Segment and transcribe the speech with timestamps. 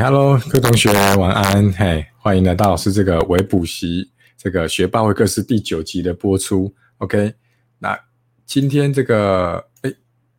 [0.00, 1.70] 嘿，Hello，各位同学，晚安。
[1.72, 6.74] 嘿，欢迎来到老师这个微补习这个学霸会课室第九集的播出。
[6.98, 7.34] OK，
[7.78, 7.98] 那
[8.46, 9.92] 今天这个，哎，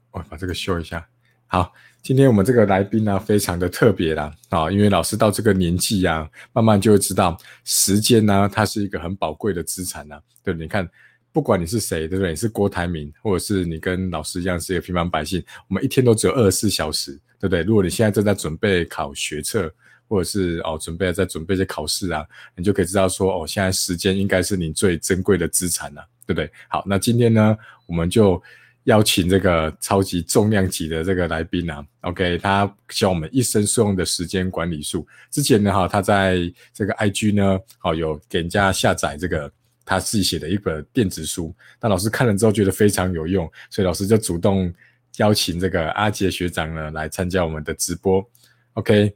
[0.09, 1.08] 我把这个修一下。
[1.45, 1.71] 好，
[2.02, 4.34] 今天我们这个来宾呢，非常的特别啦。
[4.49, 10.20] 啊，因为老师到这个年纪呀，慢慢就会知道时间呢，它是一个很宝贵的资产呐。
[10.43, 10.90] 对，你看，
[11.32, 12.32] 不管你是谁，对不对？
[12.32, 17.20] 你是郭台铭，或者是你跟老师一样是一个平凡百姓，我们一天都只有二十四小时。
[17.41, 17.63] 对不对？
[17.63, 19.73] 如果你现在正在准备考学测，
[20.08, 22.23] 或者是哦准备在准备一些考试啊，
[22.55, 26.52] 你就可以知道说哦，现在时间应该是你最珍贵的资产了，对不对？
[26.68, 28.40] 好，那今天呢，我们就
[28.84, 35.08] 邀请这个超级重量级的这个来宾啊，OK，他教我们一生受用的时间管理术。
[35.32, 36.37] 之前呢，哈，他在
[36.74, 39.52] 这个 IG 呢，哦，有给人家下载这个
[39.84, 44.71] 他自己写的一本电子书，那老师看了之后觉得非常有用，所以老师就主动。
[45.17, 48.26] 邀请这个阿杰学长呢来参加我们的直播
[48.73, 49.13] ，OK？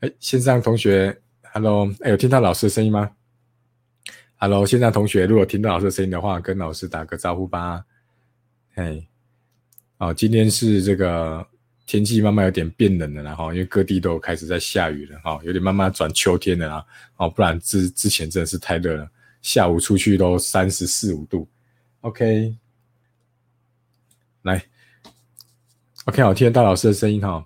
[0.00, 1.16] 哎，线上同学
[1.52, 3.10] ，Hello，哎，有听到老师的声音吗
[4.36, 7.84] ？Hello，线上同学，如果听到老师的声音的话，跟老师打个招呼吧。
[8.74, 9.06] 哎，
[9.98, 11.46] 哦，今天是这个
[11.86, 16.84] 天气慢慢有点变冷了，然后因为各地都开始在下雨了，哈，有点慢慢转秋天了啊，
[17.16, 19.10] 哦，不然之之前真的是太热了，
[19.40, 21.48] 下午出去都三十四五度
[22.02, 22.54] ，OK？
[24.42, 24.62] 来。
[26.08, 27.44] OK，好，听得到老师的声音哈。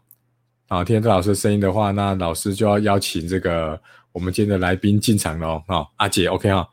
[0.68, 3.80] 好，听得到老师的声音的话，那老师就要邀请这个
[4.12, 5.62] 我们今天的来宾进场喽。
[5.66, 6.68] 哈，阿姐，OK 哈，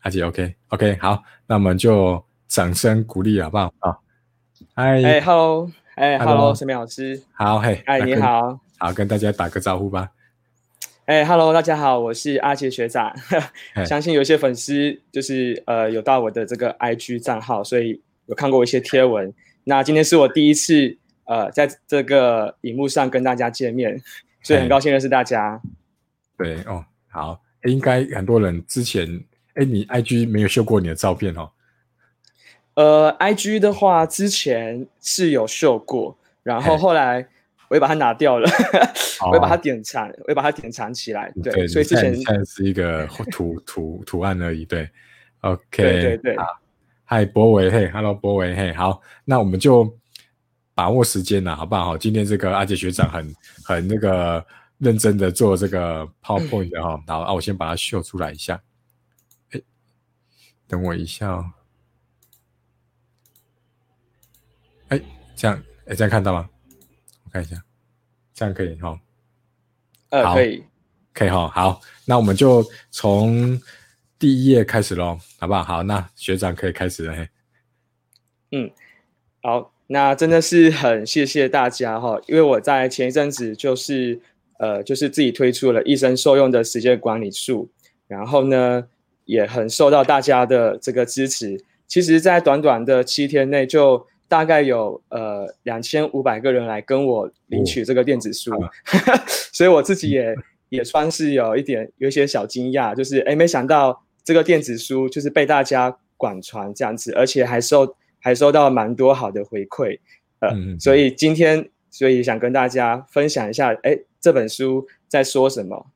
[0.00, 3.70] 阿姐，OK，OK，好，那我们就掌声鼓励好不好？
[3.80, 4.02] 好，
[4.74, 10.08] 嗨，哎，Hello，哎，Hello，沈明老师，好，嘿，哎，你好，好，跟大家打个招呼吧。
[11.04, 13.14] 哎，Hello，大家好，我是阿杰学长。
[13.84, 19.30] 相信有些粉丝就是呃有到我的这个 IG 账号，所以有看过一些贴文。
[19.64, 24.00] 那今天是我第一次呃在这个荧幕上跟大家见面，
[24.42, 25.60] 所以很高兴认识大家。
[26.36, 31.50] 对哦，好，应该很多人之前哎，你 IG 没有秀过你的照片哦。
[32.74, 37.26] 呃，IG 的话之前是有秀过，然后后来
[37.68, 38.50] 我也把它拿掉了，
[39.30, 41.32] 我也把它典藏，我也把它典藏起来。
[41.42, 44.64] 对，所以之前现在是一个 图图图案而已。
[44.64, 44.90] 对
[45.42, 46.36] ，OK，对对对。
[47.06, 49.94] 嗨，博维，嘿，Hello，博维，嘿，好，那我们就
[50.74, 51.98] 把握时间了，好不好？
[51.98, 54.44] 今天这个阿杰学长很很那个
[54.78, 58.58] 认真的做这个 PowerPoint 哈，好，啊，我先把它秀出来一下，
[59.50, 59.60] 哎，
[60.66, 61.44] 等我一下哦，
[64.88, 65.00] 哎，
[65.36, 66.48] 这样，哎，这样看到吗？
[67.24, 67.62] 我看一下，
[68.32, 68.98] 这样可以哈，
[70.08, 70.64] 呃，可以，
[71.12, 73.60] 可以哈，好，那我们就从。
[74.24, 75.62] 第一页开始喽，好不好？
[75.62, 77.14] 好，那学长可以开始了。
[77.14, 77.28] 嘿
[78.52, 78.70] 嗯，
[79.42, 84.18] 好，那真的是很谢谢大家哈，因为我在前一阵子就是
[84.58, 87.68] 呃，就是自己推出了一生受用的时间管理术，
[88.06, 88.86] 然后呢，
[89.26, 91.62] 也很受到大家的这个支持。
[91.86, 98.52] 其实，在短短的七天内，就大概有呃两千五百个人来跟我领取这个电子书，
[99.52, 100.34] 所以我自己也
[100.70, 104.02] 也算是有一点有一些小惊讶，就是哎，没想到。
[104.24, 109.98] 这个电子书就是被大家广传这样子，而且还收还收到蛮多好的回馈，
[110.40, 115.86] 呃，所以今天所以想跟大家分享一下，哎，这本书在说什么？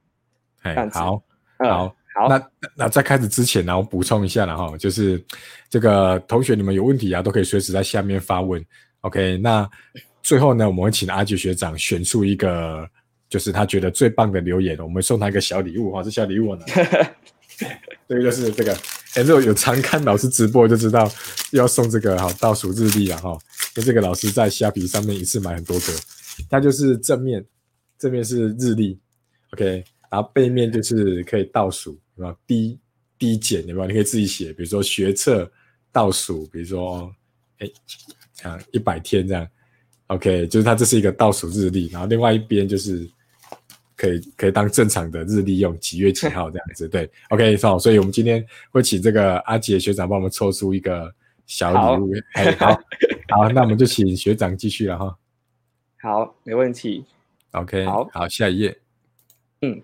[0.62, 1.22] 哎，好，
[1.58, 5.24] 好，好，那那在开始之前呢，我补充一下了哈，就是
[5.70, 8.62] 这个同学你们有问题啊，都可以随时在下面发问。
[9.00, 9.66] OK，那
[10.20, 12.86] 最后呢，我们会请阿杰学长选出一个，
[13.28, 16.64] 就是他觉得最棒的留言，我们送他一个小礼物哈，这小礼物呢。
[18.06, 18.72] 对，就是这个。
[19.14, 21.10] 哎，如果有常看老师直播，就知道
[21.50, 23.36] 要送这个哈倒数日历了哈。
[23.74, 25.92] 就这个老师在虾皮上面一次买很多个，
[26.48, 27.44] 它就是正面，
[27.98, 28.98] 正面是日历
[29.52, 32.36] ，OK，然后背面就是可以倒数，有没有？
[32.46, 32.78] 低
[33.18, 33.86] 低减有没有？
[33.86, 35.50] 你可以自己写，比如说学测
[35.90, 37.12] 倒数，比如说
[37.58, 37.70] 哎，
[38.34, 39.48] 这样一百天这样
[40.08, 43.08] ，OK，就是它这是一个倒数日历，然后另外一边就是。
[43.98, 51.12] 可以可以当正常的日历用，几月几号这样子，对，OK，好，所以我们今天会请这个阿杰学长帮我们抽出一个
[51.46, 52.12] 小礼物，
[52.56, 52.72] 好，
[53.28, 55.18] 好，那我们就请学长继续了哈。
[56.00, 57.04] 好，没问题。
[57.50, 58.78] OK，好，好，下一页。
[59.62, 59.82] 嗯，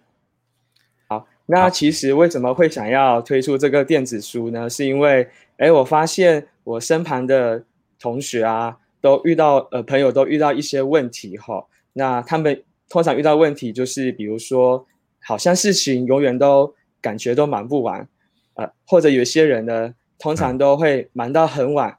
[1.08, 4.70] 好，那其实为什么会想要推出这个电子书呢？
[4.70, 7.64] 是因为，哎，我发现我身旁的
[7.98, 12.62] 同学啊，都遇到呃朋友都遇到一些问题哈，那他们。
[12.88, 14.86] 通常遇到问题就是，比如说，
[15.20, 18.06] 好像事情永远都感觉都忙不完，
[18.54, 21.96] 呃，或者有些人呢，通常都会忙到很晚，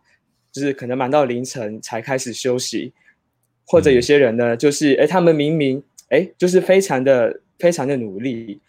[0.52, 2.94] 就是可能忙到凌晨才开始休息，
[3.66, 8.62] 或者有些人呢，就是，哎，他们明明哎，就是非常的非常的努力，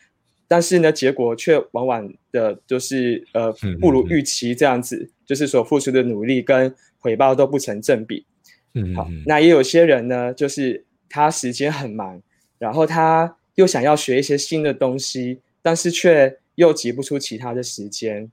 [0.49, 8.25] 但是呢，结果却往往的就是呃不如预期这样子，就是所付出的努力跟回报都不成正比。
[8.73, 12.21] 嗯，好，那也有些人呢，就是他时间很忙，
[12.59, 18.31] 然后他又想要学一些新的东西，但是却又挤不出其他的时间，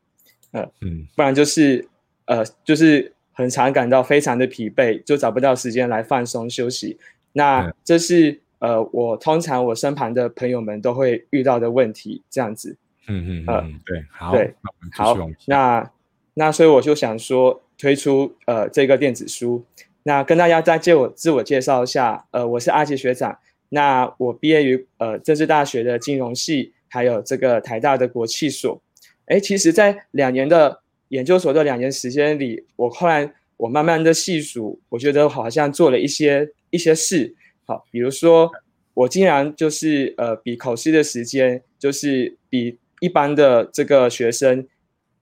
[0.52, 1.88] 呃，嗯，不然就是
[2.26, 6.98] 呃，就是很常感到非常的疲惫，就找不到时间来放松休息。
[7.34, 8.40] 那这是。
[8.60, 12.78] 呃，我通常我身旁的朋友们都会遇到的问题，这样子。
[13.10, 14.56] 嗯嗯嗯，对，好，对，
[14.94, 15.18] 好，
[15.48, 15.92] 那
[16.36, 19.66] 那所以我就想说推出呃这个电子书，
[20.04, 23.40] 那跟大家再借我自我介绍一下，呃，我是阿杰学长，
[23.70, 28.82] 那我毕业于呃政治大学的金融系，还有这个台大的国企所。
[29.28, 37.34] 哎，其实，在两年的研究所的两年时间里，我后来我慢慢的细数，我觉得好像做了一些一些事。
[37.66, 38.52] 好，比如说
[38.94, 44.68] 我竟然就是呃，比考试的时间就是比一般的这个学生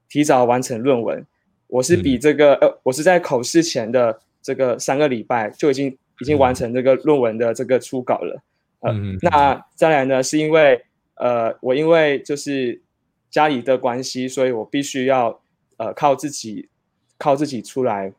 [0.10, 1.24] 提早完成论文，
[1.68, 8.42] 我是比这个呃，我是在考试前的这个三个礼拜就已经已经完成这个论文的这个初稿了。
[8.82, 10.84] 嗯，那再来呢，是因为
[11.16, 12.82] 呃，我因为就是
[13.30, 15.42] 家里的关系，所以我必须要
[15.78, 16.70] 呃靠自己
[17.18, 18.14] 靠自己出来。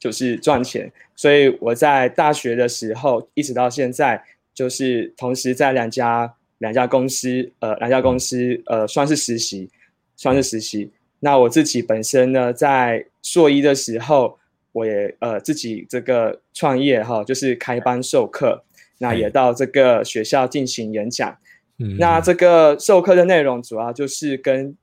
[0.00, 4.24] 就是赚钱，所以我在大学的时候一直到现在，
[4.54, 9.68] 就是同时在两家两家公司，呃，两家公司，呃，算是实习，
[10.16, 10.90] 算是实习。
[11.18, 14.38] 那我自己本身呢，在硕一的时候，
[14.72, 18.64] 我也呃自己这个创业哈，就是开班授课，
[18.98, 21.36] 那也到这个学校进行演讲。
[21.78, 24.76] 嗯，那这个授课的内容主要就是跟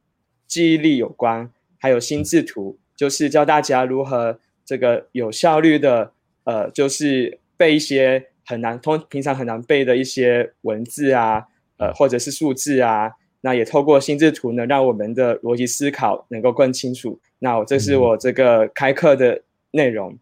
[0.47, 4.39] 记忆力有关，还有心智图，就是教大家如何。
[4.67, 6.11] 这个有效率的，
[6.43, 11.45] 呃，就是背一些很难通平常很难背的一些文字啊，
[11.77, 17.17] 呃，或者是数字啊，那也透过心智图呢，让我们的逻辑思考能够更清楚。
[17.39, 19.41] 那我这是我这个开课的
[19.71, 20.17] 内容。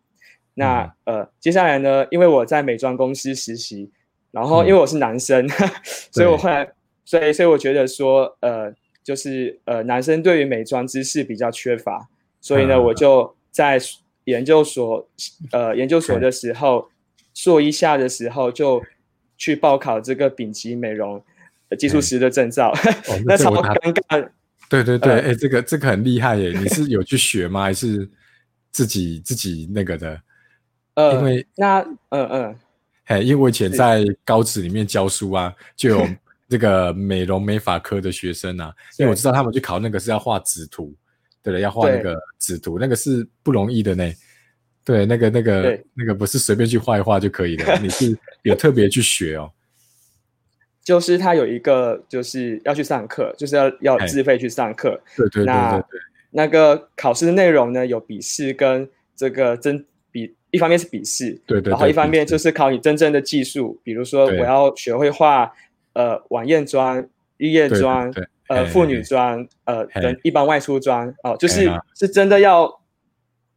[0.54, 3.92] 那呃，接下来呢，因为我在美妆公司实习，
[4.32, 5.48] 然后因为我是男生，
[6.12, 6.68] 所以我后来，
[7.04, 12.08] 所以所以我觉得说，呃，就是呃，男生对于美妆知识比较缺乏，
[12.42, 13.80] 所以呢，我就在。
[14.26, 15.08] 研究所，
[15.52, 16.90] 呃，研究所的时候，
[17.36, 18.82] 硕一下的时候就
[19.38, 21.24] 去报考这个丙级美容
[21.78, 22.74] 技术师的证照，
[23.28, 24.28] 那超尴尬。
[24.68, 26.52] 对对对，哎，这个这个很厉害耶！
[26.60, 27.62] 你是有去学吗？
[27.62, 28.10] 还是
[28.76, 30.22] 自己自己那个的？
[30.96, 31.80] 呃，因为那
[32.10, 32.56] 嗯嗯，
[33.06, 36.06] 哎，因为我以前在高职里面教书啊， 就有
[36.50, 40.94] 这个美容美发科的学生啊，因为我知道他们去考那个是要画纸图。
[41.42, 44.12] 对了，要画那个纸图，那个是不容易的呢。
[44.84, 49.50] 对，那个、那个、那个不是随便去画一画就可以的， 你是有特别去学哦。
[50.84, 55.00] 就是他有一个，就是要去上课，就是要要自费去上课。
[55.16, 56.00] 对对对对对。
[56.36, 65.54] 那个考试的内容呢，有笔试跟这个真笔，一方面是笔试，对对，然后一方面就是考你真正的技术，比如说我要学会画
[65.94, 67.08] 呃晚宴妆、
[67.38, 68.14] 日夜妆。
[68.48, 72.80] 呃，妇女妆，呃，等一般外出妆，哦，就是是真的要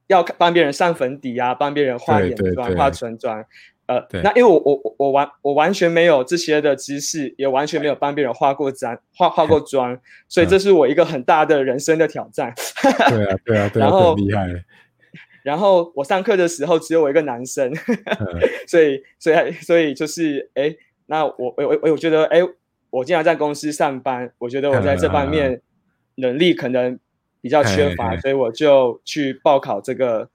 [0.07, 3.45] 要帮别人上粉底啊，帮别人画眼妆、画唇妆，
[3.89, 12.55] 呃，那因为我我我完我完全没有这些的知识，也完全没有帮别人化过妆、化化过 妆，所以这是我一个很大的人生的挑战。
[13.09, 14.47] 对啊，对啊， 对啊，很厉害。
[15.43, 17.73] 然后我上课的时候只有我一个男生，
[18.69, 20.77] 所以所以所以就是，哎，
[21.07, 22.41] 那我我我我觉得，哎。
[22.91, 25.61] 我经常在公司上班，我觉得我在这方面
[26.15, 26.99] 能力可能
[27.43, 30.27] 比较缺乏，所以我就去报考这个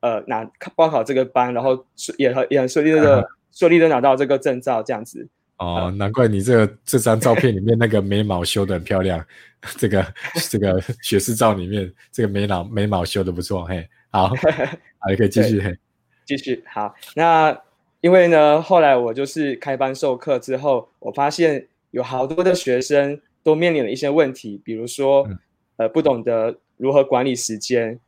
[0.00, 1.84] 呃拿报考这个班，然后
[2.18, 5.26] 也很也很顺利的顺利的拿到这个证照，这样子。
[5.58, 9.24] 哦，难怪你这个这张照片里面那个眉毛修的很漂亮，
[9.78, 10.06] 这个
[10.50, 14.28] 这个学士照里面这个眉毛眉毛修的不错，嘿，好，
[14.98, 15.76] 好，你可以继续，嘿，
[16.24, 16.94] 继续好。
[17.14, 17.56] 那
[18.00, 21.66] 因为呢，后来我就是开班授课之后，我发现。
[21.92, 25.28] 有好多的学生都面临了一些问题，比如说，
[25.74, 27.98] 呃，不懂得如何管理时间，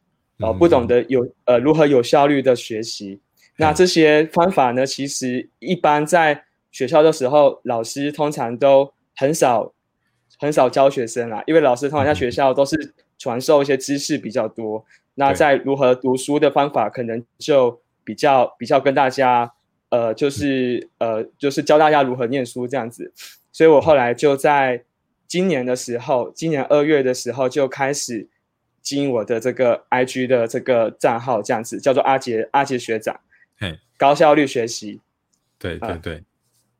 [0.42, 3.20] 呃，不懂得有呃如何有效率的学习。
[3.56, 9.72] 那这些方法呢，其实一般在学校的时候，老师通常都很少
[10.38, 14.84] 很少教学生啦，因为老师通常在学校都是传授一些知识比较多。
[15.14, 19.52] 那在如何读书的方法，可能就比较比较跟大家，
[19.90, 23.12] 呃，就是呃，就是教大家如何念书这样子。
[23.52, 24.82] 所以我后来就在
[25.28, 28.26] 今年的时候，今年二月的时候就开始
[28.82, 33.18] 经营我的这个 IG 的这个账号，这样子叫做阿杰阿杰学长，
[33.96, 35.00] 高效率学习。
[35.58, 36.24] 对对对。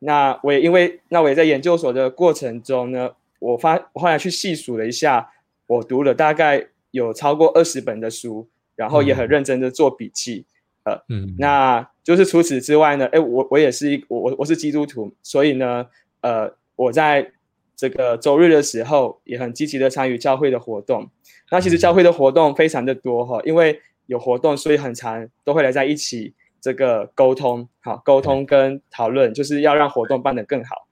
[0.00, 5.30] 那我也因为那我也在研究所的过程中呢，我发我后来去细数了一下，
[5.66, 10.44] 我读了大概有超过二十本的书，然后也很认真的做笔记。
[10.82, 15.86] 呃，嗯，那就是除此之外呢，哎，我我也是一我我我是基督徒，所以呢，
[16.22, 17.30] 呃，我在
[17.76, 21.08] 这个周日的时候也很积极的参与教会的活动。
[21.52, 30.88] 那其实教会的活动非常的多哈，因为有活动，所以很常都会来在一起这个沟通，好沟通跟讨论，就是要让活动办得更好。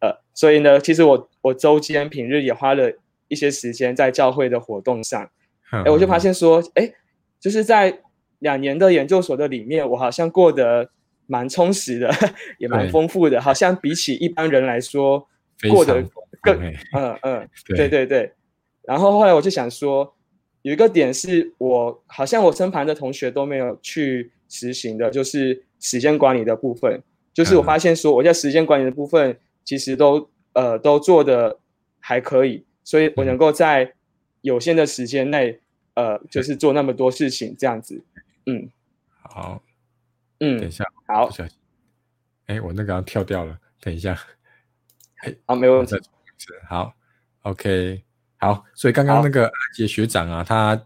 [0.00, 2.92] 呃，所以呢，其实我我周间平日也花了
[3.28, 5.30] 一些时间在教会的活动上。
[5.70, 6.92] 哎，我就发现说，哎，
[7.38, 8.00] 就是在。
[8.40, 10.88] 两年的研究所的里面，我好像过得
[11.26, 12.10] 蛮充实的，
[12.58, 15.28] 也蛮丰富的，好像比起一般人来说，
[15.70, 16.02] 过得
[16.40, 16.58] 更
[16.96, 18.32] 嗯嗯，对对对。
[18.82, 20.14] 然后后来我就想说，
[20.62, 27.02] 有一个点是我好像我身旁的同学都没有去实行的，就是时间管理的部分。
[27.32, 31.58] 就是我发现说，我在时间管理的部分其实都呃都做的
[32.00, 33.94] 还可以，所以我能够在
[34.40, 35.60] 有限的时间内，
[35.94, 38.02] 呃，就是做那么多事情这样子。
[38.46, 38.68] 嗯，
[39.22, 39.62] 好，
[40.40, 41.56] 嗯，等一下，好，小心
[42.46, 44.18] 哎，我那个跳掉了，等一下，
[45.22, 45.94] 哎，好，没问题，
[46.68, 46.92] 好
[47.42, 48.02] ，OK，
[48.40, 50.80] 好，所以刚刚那个阿杰学长啊，他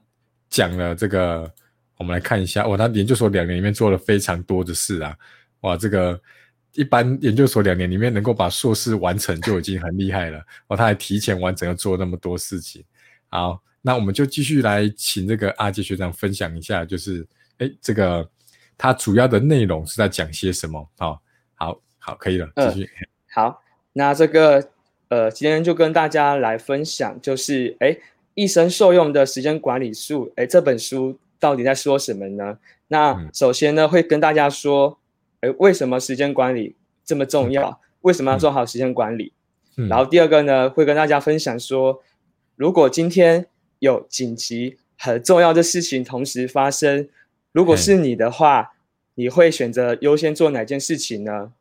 [0.51, 1.51] 讲了这个，
[1.97, 5.17] 我们来看一下，哇，他研究所两年里面做了非常多的事啊，
[5.61, 6.21] 哇，这个
[6.73, 12.85] 一般研究所两年里面能够把硕士完成就已经很厉害了，哦，他还提前完成要做那么多事情，
[13.29, 17.27] 好，那我们就继续来请这个阿杰学长分享一下，就是。
[17.59, 18.29] 哎，这个
[18.77, 20.91] 他主要的内容是在讲些什么？
[20.99, 21.23] 好，
[21.55, 22.91] 好，好，可以了，继续。
[23.33, 24.61] 好，那这个
[25.15, 27.97] 呃，今天就跟大家来分享，就是哎，
[28.35, 30.33] 一生受用的时间管理术。
[30.35, 32.59] 哎，这本书到底在说什么呢？
[32.89, 34.99] 那首先呢，会跟大家说，
[35.41, 37.81] 哎，为什么时间管理这么重要？
[38.01, 39.33] 为什么要做好时间管理？
[39.77, 42.03] 然后第二个呢，会跟大家分享说，
[42.57, 43.47] 如果今天
[43.79, 47.09] 有紧急很重要的事情同时发生。
[47.53, 48.73] 如果是你的话，
[49.15, 51.53] 你会选择优先做哪件事情呢？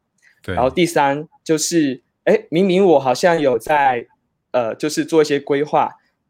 [0.42, 0.56] 对。
[0.56, 4.08] 然后第三就是，哎，明明我好像有在，
[4.52, 5.90] 呃，就是做一些规划，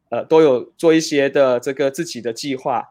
[0.10, 2.84] 呃，都有做一些的这个自己的计划，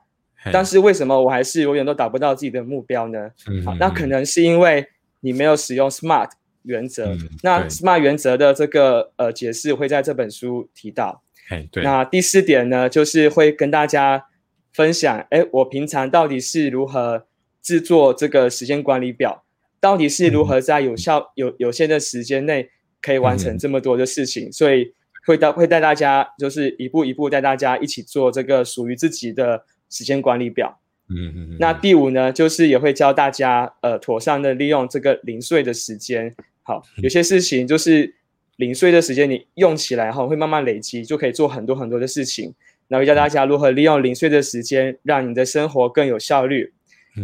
[0.53, 3.31] 但是为什么我还是永远都达不到自己的目标呢？
[3.49, 3.65] 嗯。
[3.65, 4.87] 好，那可能是因为
[5.21, 6.31] 你没有使用 SMART
[6.63, 7.17] 原则。
[7.43, 11.23] 那 SMART 原则的这个呃解释会在这本书提到。
[11.49, 11.83] 哎，对。
[11.83, 14.27] 那第四点呢，就是会跟大家。
[14.75, 17.27] 分享，哎，我平常到底是如何
[17.61, 19.45] 制作这个时间管理表？
[19.79, 22.71] 到底是如何在有效、有有限的时间内
[23.03, 24.51] 可以完成这么多的事情？
[24.53, 24.95] 所以
[25.27, 30.79] 会带会带大家，就是一步一步带大家一起做这个属于自己的时间管理表。
[31.09, 31.57] 嗯嗯。
[31.59, 36.35] 那第五呢，就是也会教大家，呃，妥善的利用这个零碎的时间。
[36.63, 38.15] 好，有些事情就是
[38.57, 42.55] 零碎的时间，你用起来哈，会慢慢累积，就可以做很多很多的事情。
[42.89, 46.73] 然后教大家如何利用零碎的时间，让你的生活更有效率。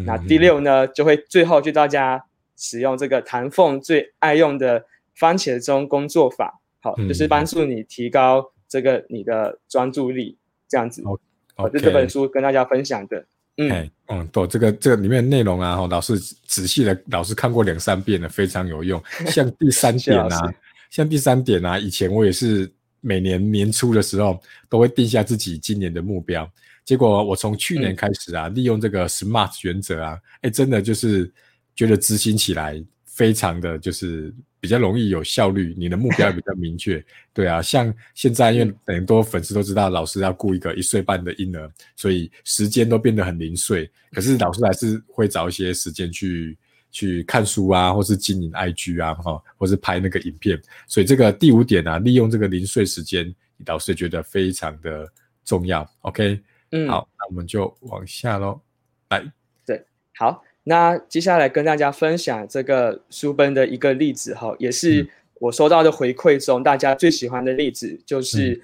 [0.06, 2.24] 那第六呢，就会最后就大家
[2.56, 4.84] 使用这个谭凤最爱用的
[5.18, 10.36] 番茄钟工作法，好，就是帮助你提高这个你的专注力，
[10.68, 11.02] 这样子。
[11.56, 13.26] 哦，就这本书跟大家分享的。
[13.56, 19.02] 嗯嗯，对，这个这个里面内容啊，老师仔细的，老师看过两三遍了，非常有用。
[19.26, 20.54] 像第三点啊，
[20.90, 22.72] 像第三点啊，以前我也是。
[23.00, 26.50] 每年年初的时候，都会定下自己今年的目标。
[26.84, 31.32] 结果我从去年开始啊，利用这个 SMART 原则啊，哎，真的就是
[31.76, 37.04] 觉得执行起来非常的就是比较容易有效率，你的目标也比较明确。
[37.32, 43.90] 对啊，像现在因为很多粉丝都知道，老师要雇一个一岁半的婴儿，所以时间都变得很零碎。
[44.12, 46.56] 可是老师还是会找一些时间去。
[46.90, 50.58] 去看书啊，或是经营 IG 啊，哈，或是拍那个影片。
[50.86, 53.32] 所以这个第五点啊，利用这个零碎时间，
[53.66, 55.06] 老师觉得非常的
[55.44, 55.86] 重要。
[56.00, 58.58] OK，嗯，好，那我们就往下喽。
[59.10, 59.22] 来，
[59.66, 59.84] 对，
[60.16, 65.08] 好，那接下来跟大家分享这个书本的一个例子哈，也是
[65.40, 68.60] 我收到的回馈中大家最喜欢的例子，就是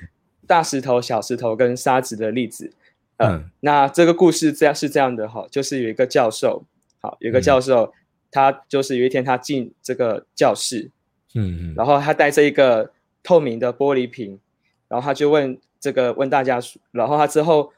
[0.47, 2.73] 大石头、小石头跟沙子的例子。
[3.17, 6.65] 嗯，那这个故事这样是这样的哈，就是有一个教授，
[7.01, 7.93] 好，有一个教授。
[8.37, 10.91] 他就是有一天，他进这个教室，
[11.37, 12.91] 嗯嗯，然后他带着一个
[13.23, 14.41] 透明的玻璃瓶，
[14.89, 16.59] 然后他就问这个问大家，
[16.91, 17.73] 然后他之后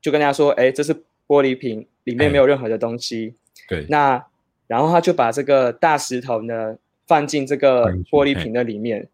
[0.00, 0.94] 就跟大家说，哎，这是
[1.26, 3.34] 玻璃瓶，里面没有任何的东西。
[3.72, 3.86] 对。
[3.88, 4.22] 那
[4.66, 6.76] 然后他就把这个大石头呢
[7.06, 9.08] 放进这个玻璃瓶的里面，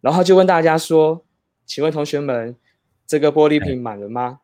[0.00, 1.24] 然后就问大家说，
[1.64, 2.54] 请问同学们，
[3.06, 4.40] 这个玻璃瓶满了吗？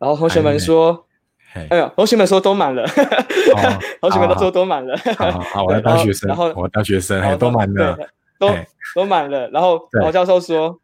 [0.00, 1.06] 然后同学们说，
[1.54, 2.86] 哎呦，同学们说都满了，
[4.00, 4.96] 同学们都说都满了。
[5.16, 7.96] 好，我要当学生，然后我大学生，哎，都满了，
[8.38, 8.50] 都
[8.94, 9.48] 都满了。
[9.50, 10.80] 然后，然后教授说，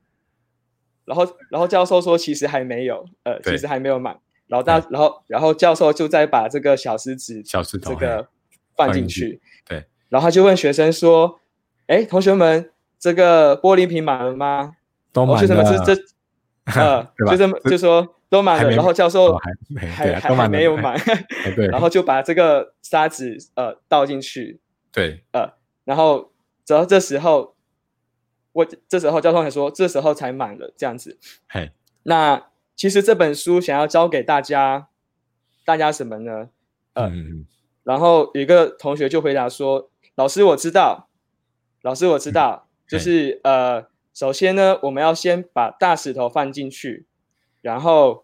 [1.05, 4.17] 然后，然后教授说，其实还没有，呃，其实还没有满。
[4.55, 8.29] 然后大，然后，然后教授就再把这个小石子，小石头这个
[8.77, 9.41] 放进去。
[9.67, 9.85] 对。
[10.09, 11.41] 然后他就问学生说
[11.89, 14.77] ：“哎，同学们，这个玻璃瓶满了吗？”
[15.13, 15.41] 都满了。
[15.47, 16.03] 学生们这这，
[16.81, 18.15] 呃，就这么就说。
[18.31, 20.99] 都满了，然后教授还还还没有满，
[21.55, 24.59] 对， 然后就把这个沙子呃倒进去，
[24.91, 25.53] 对，呃，
[25.85, 26.33] 然后
[26.67, 27.55] 然后这时候，
[28.51, 31.17] 我这时候教授才说这时候才满了这样子，
[31.49, 31.71] 嘿，
[32.03, 32.45] 那
[32.77, 34.89] 其实这本书想要教给大家，
[35.65, 36.51] 大家什么呢？
[36.95, 37.47] 嗯，
[37.83, 41.09] 然后有一个同学就回答说：“老师我知道，
[41.83, 47.07] 老师我知道，就是呃，首先呢，我们要先把大石头放进去，
[47.61, 48.23] 然后。”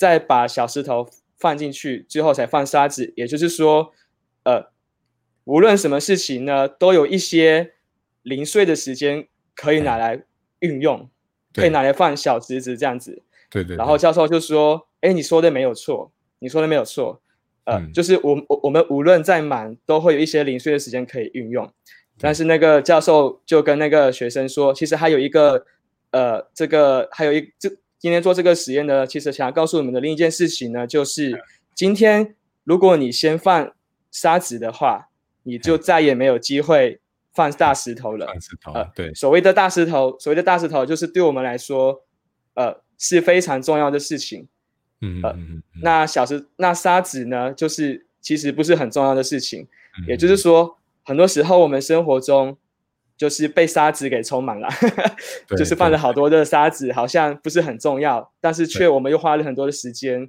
[0.00, 3.12] 再把小石头放进去，最后才放沙子。
[3.18, 3.92] 也就是说，
[4.44, 4.70] 呃，
[5.44, 7.74] 无论什么事情呢，都有一些
[8.22, 10.24] 零碎的时间可以拿来
[10.60, 11.10] 运用，
[11.52, 13.22] 可以拿来放小石子这样子。
[13.50, 13.76] 对对。
[13.76, 17.20] 然后教授就说：“哎，你说的没有错，你说的没有错。
[17.64, 21.70] 呃，就是我我我们无论再忙，都会有一些零碎的时间可以运用。
[22.18, 25.66] 但是那个教授就跟那个学生说，其实还有一个，
[26.12, 31.38] 呃，这个还有一这。”今天做这个实验呢，其实想要告诉你们的另一件事情呢，就是
[31.74, 33.74] 今天如果你先放
[34.10, 35.10] 沙子的话，
[35.42, 36.98] 你就再也没有机会
[37.34, 38.24] 放大石头了。
[38.24, 42.02] 放石头，呃，对，所谓的大石头，所谓的大石头，就是对我们来说，
[42.54, 44.46] 呃，是非常重要的事情。
[45.00, 45.62] 嗯嗯嗯。
[45.82, 49.66] 那小石，那沙子呢，就是其实不是很重要的事情。
[50.06, 52.56] 也就是说，很多时候我们生活中。
[53.20, 54.66] 就是被沙子给充满了，
[55.54, 60.26] 就是放了好多的沙子，好像不是很重要，但是却我们又花了很多的时间，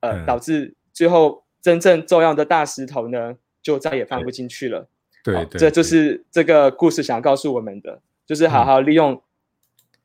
[0.00, 4.88] 呃，导致最后真正重要的大石头呢，就再也放不进去了。
[5.22, 9.22] 对，这就是这个故事想要告诉我们的，就是好好利用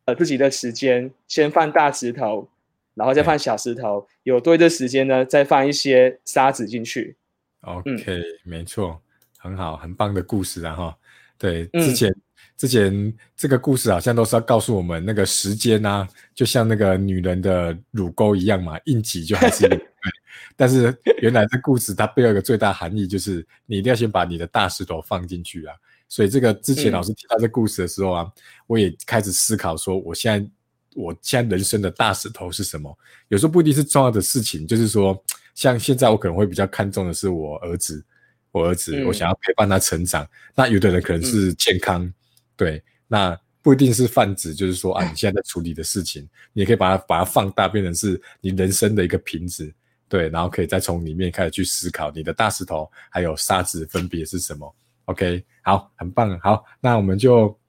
[0.07, 2.49] 呃自己的时间，先放大石头，
[2.95, 7.15] 然后再放小石头，有多的时间呢，再放一些沙子进去。
[7.61, 8.99] OK，没错，
[9.37, 10.73] 很好，很棒的故事啊！
[10.73, 10.97] 哈，
[11.37, 12.13] 对，之前。
[12.55, 19.69] 之前这个故事好像都是要告诉我们，那个时间啊，就像那个女人的乳沟一样嘛，硬挤就还是。
[20.57, 20.91] 但是
[21.21, 25.75] 原来这故事它背后一个最大含义就是，你一定要先把你的大石头放进去啊。
[26.09, 28.31] 所以这个之前老师提到这故事的时候啊，
[28.65, 30.49] 我也开始思考说，我现在
[30.95, 32.97] 我现在人生的大石头是什么？
[33.27, 35.21] 有时候不一定是重要的事情，就是说，
[35.53, 38.03] 像现在我可能会比较看重的是我儿子，
[38.51, 40.27] 我儿子，我想要陪伴他成长。
[40.55, 42.11] 那有的人可能是健康。
[42.55, 49.71] 对，那不一定是泛指，就是说啊，你现在在处理的事情，你也可以把它把它放大，变成是你人生的一个瓶子，
[50.07, 54.73] 对，然后可以再从里面开始去思考你的大石头还有沙子分别是什么。
[55.07, 57.59] OK，好，很棒，好，那我们就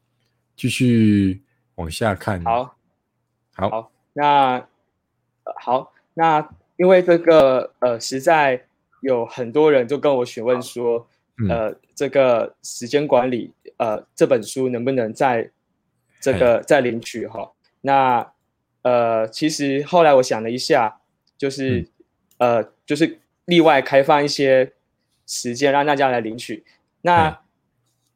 [0.54, 1.42] 继续
[1.74, 2.44] 往下看。
[2.44, 2.76] 好，
[3.54, 4.68] 好，好，那
[5.60, 8.66] 好，那因为这个呃，实在
[9.00, 11.08] 有很多人就跟我询问说。
[11.48, 15.48] 呃，这个时间管理，呃，这本书能不能在
[16.18, 17.52] 这个再领取哈？
[17.82, 18.32] 那
[18.82, 21.00] 呃，其实后来我想了一下，
[21.36, 21.88] 就是
[22.38, 24.72] 呃，就是例外开放一些
[25.28, 26.64] 时间让大家来领取。
[27.02, 27.40] 那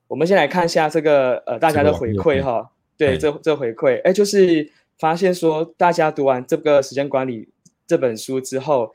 [0.09, 2.71] 我们先来看一下这个呃大家的回馈哈。
[2.97, 7.49] 对，这这回馈，哎，就是发现说大家读完这个时间管理
[7.87, 8.95] 这本书之后，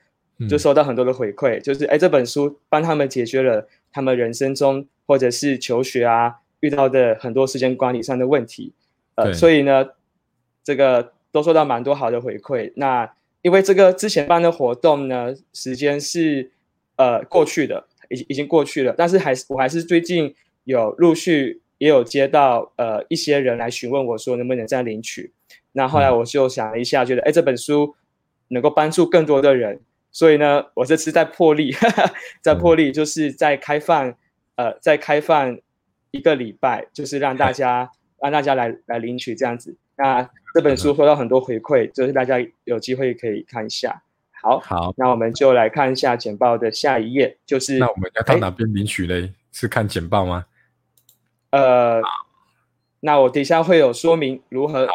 [0.49, 3.67] 就收到很多的回馈，就是哎这本书帮他们解决了。
[3.89, 8.71] 他们人生中或者是求学啊遇到的很多时间管理上的问题，
[9.15, 9.87] 呃，所以呢，
[10.63, 12.71] 这个都收到蛮多好的回馈。
[12.75, 16.51] 那因为这个之前办的活动呢，时间是
[16.97, 25.31] 呃过去的，已已经过去了，但是还是我还是最近有陆续也有接到呃一些人来询问我说能不能再领取。
[25.73, 27.95] 那后来我就想了一下，觉得哎这本书
[28.49, 29.81] 能够帮助更多的人。
[30.11, 31.71] 所以呢，我这次在破例，
[32.41, 34.15] 在破例，就是在开放，
[34.55, 35.59] 呃，在开放
[36.09, 39.75] 一个礼拜，就是让大家让大家来来领取这样子。
[39.95, 44.01] 那这本书收到很多回馈，就是大家有机会可以看一下。
[44.47, 49.33] 好，好，那我们就来看一下简报的下一页，就是那我们要到哪边领取嘞？
[49.51, 50.45] 是看简报吗？
[51.49, 52.01] 呃，
[53.01, 54.87] 那我底下会有说明如何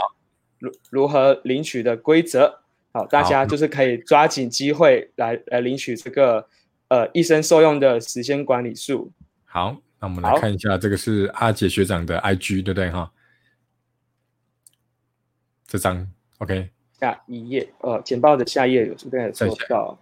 [0.58, 2.60] 如如何领取的规则。
[2.92, 6.48] 好，大家就是可以抓紧机会来来领取这个
[6.88, 9.12] 呃一生受用的时间管理术。
[9.44, 13.12] 好，那我们来看一下，这个是阿杰学长的 IG，对不对哈？
[15.66, 16.71] 这张 OK。
[17.02, 19.98] 下一页，呃，简报的下一页有这边的收到？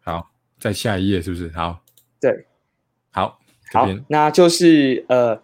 [0.00, 1.50] 好，在下一页是不是？
[1.50, 1.82] 好，
[2.18, 2.46] 对，
[3.10, 3.38] 好，
[3.74, 5.38] 好，那就是呃，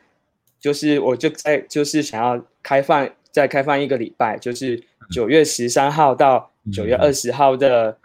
[0.58, 7.98] 就是我就在就是想要开放再开放一个礼拜，就是九月十三号到九月二十号的，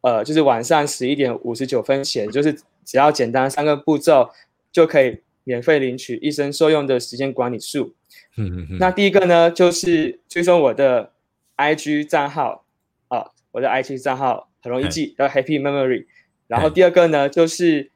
[0.00, 2.52] 呃，就是晚上十一点五十九分前，就是
[2.84, 4.28] 只要简单三个步骤
[4.72, 7.94] 就可以免费领取一生受用的时间管理术。
[8.36, 8.78] 嗯嗯嗯。
[8.80, 11.12] 那第一个呢，就是追踪我的
[11.56, 12.64] IG 账号
[13.08, 16.06] 啊，我的 IG 账号很容易记，叫 Happy Memory。
[16.46, 17.90] 然后第二个呢，就是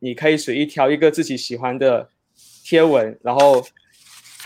[0.00, 2.10] 你可以随意挑一个自己喜欢的
[2.64, 3.64] 贴文，然后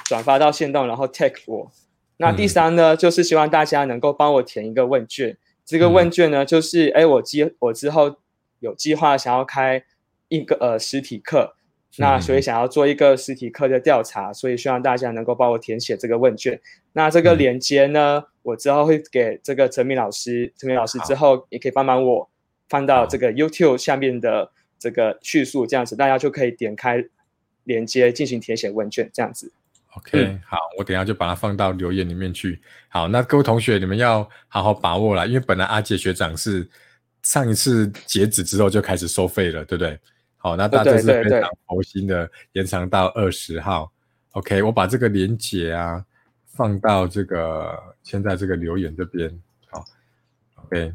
[0.04, 1.70] 转发到线动，然后 tag 我。
[2.16, 5.37] 那第三呢，就是希望大家能够帮我填一个问卷。
[5.64, 8.16] 这个问卷呢，就是哎，我计我之后
[8.59, 9.85] 有计划想要开
[10.28, 11.54] 一个呃实体课，
[11.96, 16.61] 那所以想要做一个实体课的调查，所以希望大家能够帮我填写这个问卷。
[16.92, 22.31] 那这个链接呢，我之后会给这个陈明老师，陈明老师之后也可以帮忙我。
[22.68, 24.48] 放到这个 YouTube 下面的
[24.79, 27.05] 这个叙述，这样子大家就可以点开
[27.64, 29.53] 连接进行填写问卷，这样子。
[29.96, 32.61] OK，好，我等下就把它放到留言里面去。
[32.88, 36.68] 好，那各位同学，你们要好好把握了，因为本来阿杰学长是
[37.24, 39.98] 上一次截止之后就开始收费了，对不对？
[40.42, 43.92] 好，那大家是非常佛心的延长到二十号。
[44.33, 46.03] OK，我把这个连接啊
[46.46, 49.31] 放到这个现在这个留言这边。
[49.68, 49.85] 好
[50.64, 50.92] ，OK。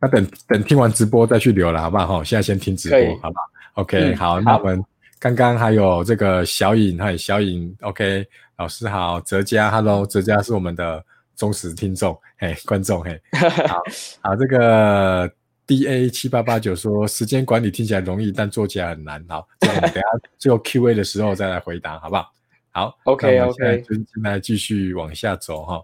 [0.00, 2.06] 那等等听完直播再去留了，好不好？
[2.06, 3.44] 哈，现在先听直播，好不好
[3.82, 4.40] ？OK，好。
[4.40, 4.84] 那我们
[5.18, 8.24] 刚刚还有这个小颖，嗨，小颖，OK，
[8.58, 13.20] 老师好，哲嘉，Hello，哲嘉是我们的忠实听众，嘿，观众，嘿，
[13.66, 13.82] 好，
[14.22, 15.28] 好，这个
[15.68, 22.32] DA 七八八九说时间管理听起来容易，但做起来很难，好，这个我们等下最后 Q&A 的时候再来回答，好不好？
[22.70, 25.80] 好，OK，OK，就现在继续往下走，哈，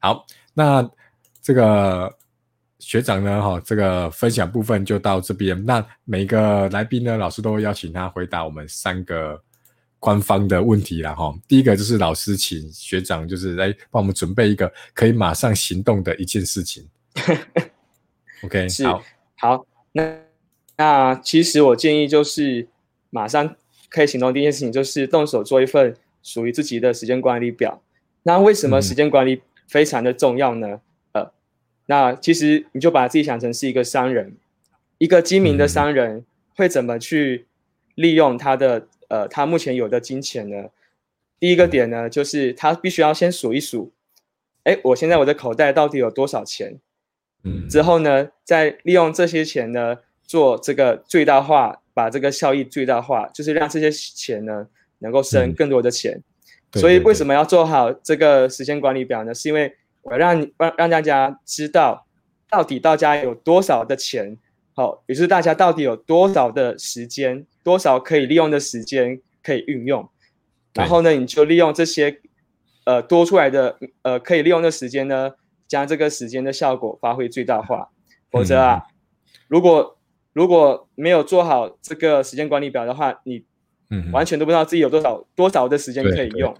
[0.00, 0.90] 好，那
[1.40, 2.14] 这个。
[2.82, 3.42] 学长呢？
[3.42, 5.62] 哈，这个分享部分就到这边。
[5.66, 9.38] 那每个来宾呢，老师都会邀请他回答我们三个
[9.98, 11.14] 官方的问题了。
[11.14, 16.88] 哈，第一个就是老师请学长就是来帮我们准备一个可以马上行动的一件事情。
[18.44, 19.02] OK，好，
[19.40, 19.66] 好。
[19.92, 20.18] 那
[20.76, 22.68] 那其实我建议就是
[23.10, 23.56] 马上
[23.88, 27.82] 可以行动第一件事情就是动手做一份属于自己的时间管理表。
[28.22, 30.80] 那为什么时间管理非常的重要呢？
[31.12, 31.32] 呃
[31.86, 34.36] 那其实你就把自己想成是一个商人，
[34.98, 36.24] 一个精明的商人
[36.54, 37.46] 会怎么去
[37.94, 40.68] 利用他的呃他目前有的金钱呢？
[41.40, 43.90] 第一个点呢，就是他必须要先数一数，
[44.64, 46.78] 哎，我现在我的口袋到底有多少钱？
[47.44, 54.66] 嗯，之后呢，再利用这些钱呢做这个最大化，把这个效益最大化，就是让这些钱呢
[54.98, 56.22] 能够生更多的钱。
[56.74, 59.34] 所以为什么要做好这个时间管理表呢？
[59.34, 62.06] 是因为我让让让大家知道，
[62.48, 64.36] 到底大家有多少的钱，
[64.74, 70.08] 好，也就是大家到底有多少的时间，多少可以利用的时间可以运用。
[70.74, 72.20] 然后呢，你就利用这些
[72.84, 75.32] 呃多出来的呃可以利用的时间呢，
[75.70, 77.90] 将这个时间的效果发挥最大化。
[78.28, 78.88] 否则啊，
[79.46, 79.96] 如果
[80.32, 83.44] 如果没有做好这个时间管理表的话，你
[84.12, 86.52] 完全都不知道自己有多少多少的时间可以用。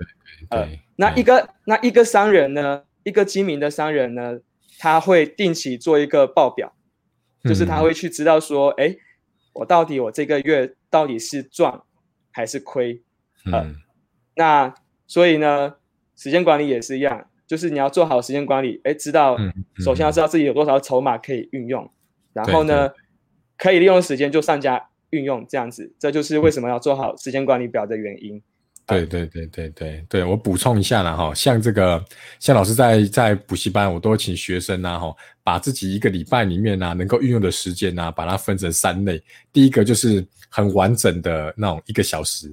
[0.50, 2.84] 呃，那一个那一个商人呢？
[3.02, 4.38] 一个精明的商人呢，
[4.78, 6.70] 他会定期做一个报表，
[7.42, 8.94] 就是他会去知道说，哎，
[9.54, 11.80] 我到底我这个月到底是赚
[12.30, 13.02] 还是亏？
[13.46, 13.76] 嗯，
[14.34, 14.74] 那
[15.06, 15.76] 所以呢，
[16.14, 19.36] 时间管理也是一样，就是你要做好时间管理，哎，知道
[19.84, 21.90] 首先要知道自己有多少筹码可以运用，
[22.32, 22.88] 然后呢，
[23.58, 28.40] 可以利用时间就上家运用，这样子，这就是为什么要做好时间管理表的原因。
[28.86, 32.04] 对对对对对对，我补充一下了哈，像这个，
[32.38, 39.20] 像老师在在补习班，我都会请学生呐哈，把自己一个礼拜里面呐能够运用的时间呐，把它分成三类。
[39.52, 42.52] 第一个就是很完整的那种一个小时，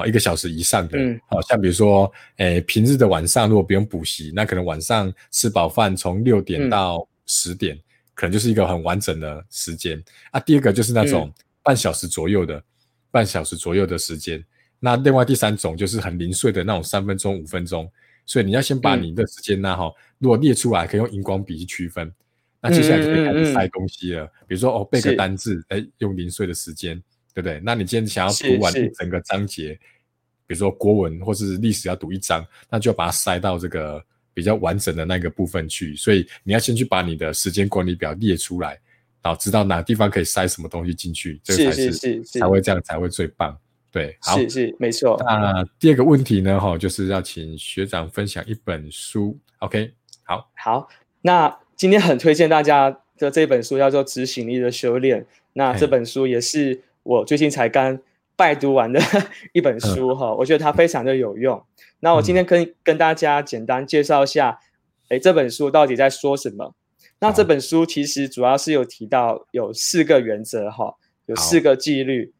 [0.00, 7.78] 好一个小时以上的，好像比如说，诶平日的晚上如果不用补习，那可能晚上吃饱饭从六点到十点，
[8.14, 10.40] 可能就是一个很完整的时间啊。
[10.40, 11.30] 第二个就是那种
[11.62, 12.62] 半小时左右的，
[13.10, 14.42] 半小时左右的时间。
[14.78, 17.86] 那另外第三种就是很零碎的那种三分钟、五分钟，
[18.24, 22.10] 所以你要先把你的时间呢，哈，如果列出来，可以用荧光笔去区分。
[22.62, 27.02] 那接下来就可以开始塞东西了，比如说哦，背个单字，哎，用零碎的时间，
[27.34, 27.60] 对不对？
[27.62, 29.78] 那你今天想要读完一整个章节，
[30.46, 34.02] 比如说国文或是历史要读一章，那就要把它塞到这个
[34.34, 35.94] 比较完整的那个部分去。
[35.96, 38.78] 所以你要先去把你的时间管理表列出来，
[39.22, 43.56] 然后知道哪个地方可以塞什么东西进去，这个才是才会这样才会最棒。
[43.92, 45.20] 对，是是没错。
[45.26, 46.60] 那第二个问题呢？
[46.60, 49.36] 哈，就是要请学长分享一本书。
[49.58, 50.88] OK，好，好。
[51.22, 52.88] 那今天很推荐大家
[53.18, 55.20] 的这本书叫做《执行力的修炼》。
[55.54, 57.98] 那这本书也是我最近才刚
[58.36, 59.00] 拜读完的
[59.52, 61.62] 一本书哈，我觉得它非常的有用。
[62.00, 64.58] 那我今天跟跟大家简单介绍一下，
[65.08, 66.74] 哎，这本书到底在说什么？
[67.18, 70.94] 那这本书其实主要是有提到有四个原则哈，
[71.26, 72.32] 有四个纪律。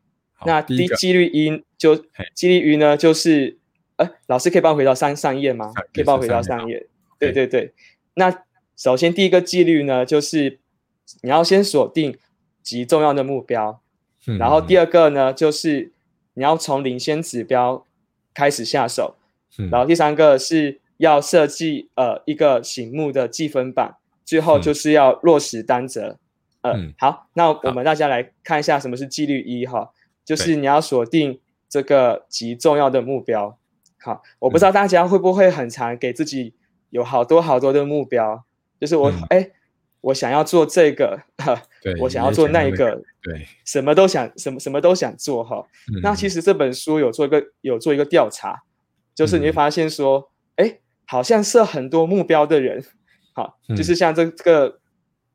[0.46, 1.94] 那第纪律一就
[2.34, 3.58] 纪律一呢，就是
[3.96, 5.70] 哎，老师可以帮我回到上上页吗？
[5.92, 6.86] 可以帮我回到上页。
[7.18, 7.74] 对对对。
[8.14, 8.44] 那
[8.74, 10.60] 首先第一个纪律呢，就是
[11.22, 12.16] 你要先锁定
[12.62, 13.82] 极重要的目标，
[14.38, 15.92] 然后第二个呢，就是
[16.34, 17.84] 你要从领先指标
[18.34, 19.16] 开始下手，
[19.70, 23.96] 然后第三个是要设计呃一个醒目的计分板。
[24.22, 26.16] 最后就是要落实单则，
[26.60, 29.90] 嗯，好，那我们大家来看一下什么是纪律一哈，
[30.24, 33.58] 就是你要锁定这个极重要的目标。
[33.98, 36.54] 好，我不知道大家会不会很常给自己
[36.90, 38.44] 有好多好多的目标，
[38.80, 39.50] 就是我哎，
[40.00, 41.20] 我想要做这个，
[42.00, 45.66] 我想要做那个，对，什么都想，什么什么都想做哈。
[46.02, 48.62] 那其实这本书有做一个有做一个调查，
[49.14, 52.84] 就是你会发现说，哎，好像设很多目标的人。
[53.32, 54.80] 好，就是像这个，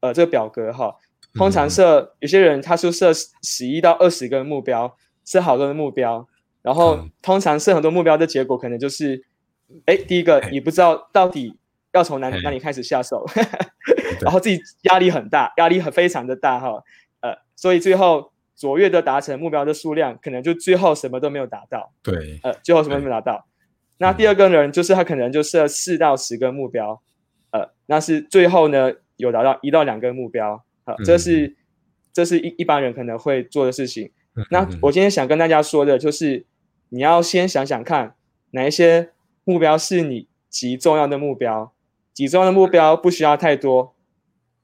[0.02, 0.94] 呃，这个表格哈，
[1.36, 6.28] 通常设有些人他是设十一到二十个目标，设好多的目标，
[6.62, 9.24] 然后通常设很多目标的结果可能就是，
[9.86, 11.58] 哎，第一个你不知道到底
[11.94, 13.26] 要从哪哪里开始下手，
[14.22, 16.84] 然后自己压力很大，压力很非常的大哈，
[17.22, 23.46] 呃，所以最后卓越的达成目标的数量，可能就最后什么都没有达到，对，呃，最后什么都没有达到。
[23.98, 27.02] 那第二个人就是他可能就设四到十个目标。
[27.52, 31.56] 呃，那是最后呢，有达到一到两个目标，好，这是
[32.12, 34.12] 这是一一般人可能会做的事情。
[34.52, 36.46] 那我今天想跟大家说的就是，
[36.90, 38.16] 你要先想想看，
[38.52, 39.12] 哪一些
[39.46, 41.72] 目标是你极重要的目标，
[42.14, 43.95] 极重要的目标不需要太多，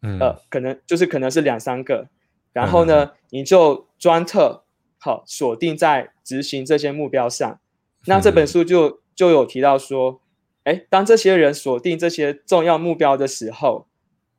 [0.01, 2.07] 呃，可能就是可能是两三个，
[2.53, 4.63] 然后呢，你就专特
[4.99, 7.59] 好锁定在执行这些目标上。
[8.05, 10.19] 那这本书就就有提到说。
[10.63, 13.87] 哎，当这些人锁定这些重要目标的时候，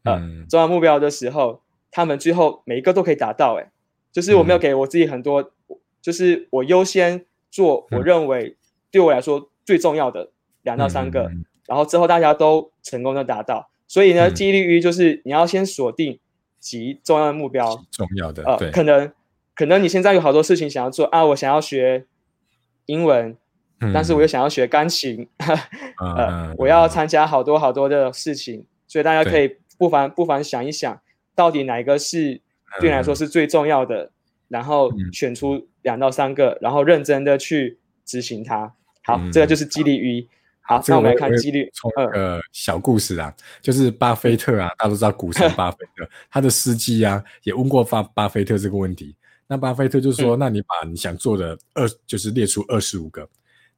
[0.04, 3.58] 呃，重要目标的时候，他们最后每一个都可以达到。
[3.58, 3.72] 哎，
[4.12, 5.50] 就是我没有给我自己很多，
[6.00, 8.56] 就是我优先做我认为
[8.92, 10.30] 对我来说最重要的
[10.62, 11.28] 两到三个，
[11.66, 13.71] 然后之后大家都成功的达到。
[13.92, 16.18] 所以呢，激励于就是你要先锁定
[16.58, 19.12] 极重要的目标，重要的，呃，可能
[19.54, 22.06] 可能你现在有好多事情想要做啊，我想要学
[22.86, 23.36] 英文。
[23.92, 25.28] 但是我又想要学钢琴，
[26.00, 31.00] 呃，我要参加好多好多的事情，所以大家可以不妨不妨想一想，
[31.34, 32.40] 到底哪一个是
[32.80, 34.12] 对你来说是最重要的，
[34.46, 38.72] 然后选出两到三个，然后认真的去执行它。
[39.02, 40.28] 好，这个就是激励一。
[40.62, 42.40] 好，那我们来看激励二。
[42.52, 49.14] 小故事啊，就是巴菲特啊，大家都知道股神巴菲特，他的司机啊也问过巴巴菲特这个问题，
[49.46, 53.28] 那巴菲特就说：“那你把你想做的二，就是列出二十五个。”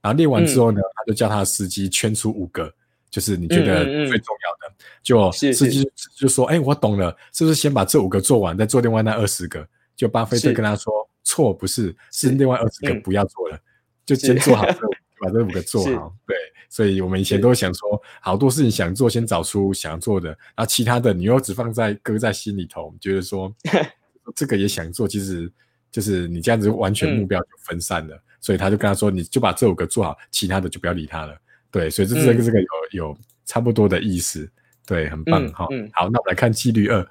[0.02, 2.72] 然后列完之后呢，他就叫他的司机圈出五个，
[3.10, 4.74] 就是你觉得最重要的。
[5.02, 9.66] 就司机就说：“哎，我懂了，是不是先把这五个做完，再做另外那二十个？”
[9.96, 10.92] 就巴菲特跟他说
[11.24, 13.58] ：“错，不是，是另外二十个不要做了，
[14.04, 14.78] 就先做好这
[15.20, 16.36] 把这五个做好。”对，
[16.68, 23.54] 所以我们以前都想说，好多事情想做，先找出想做的，然后其他的你又只放在搁在心里头，觉得说
[24.34, 25.50] 这个也想做，其实
[25.90, 28.20] 就是你这样子完全目标就分散了。
[28.40, 31.34] 所以他就跟他说：“你就把这五个做好，其他的就不要理他了。”
[31.72, 34.46] 对，所以这这个这个有有差不多的意思，
[34.86, 35.66] 对，很棒哈。
[35.94, 37.08] 好，那我们来看纪律二。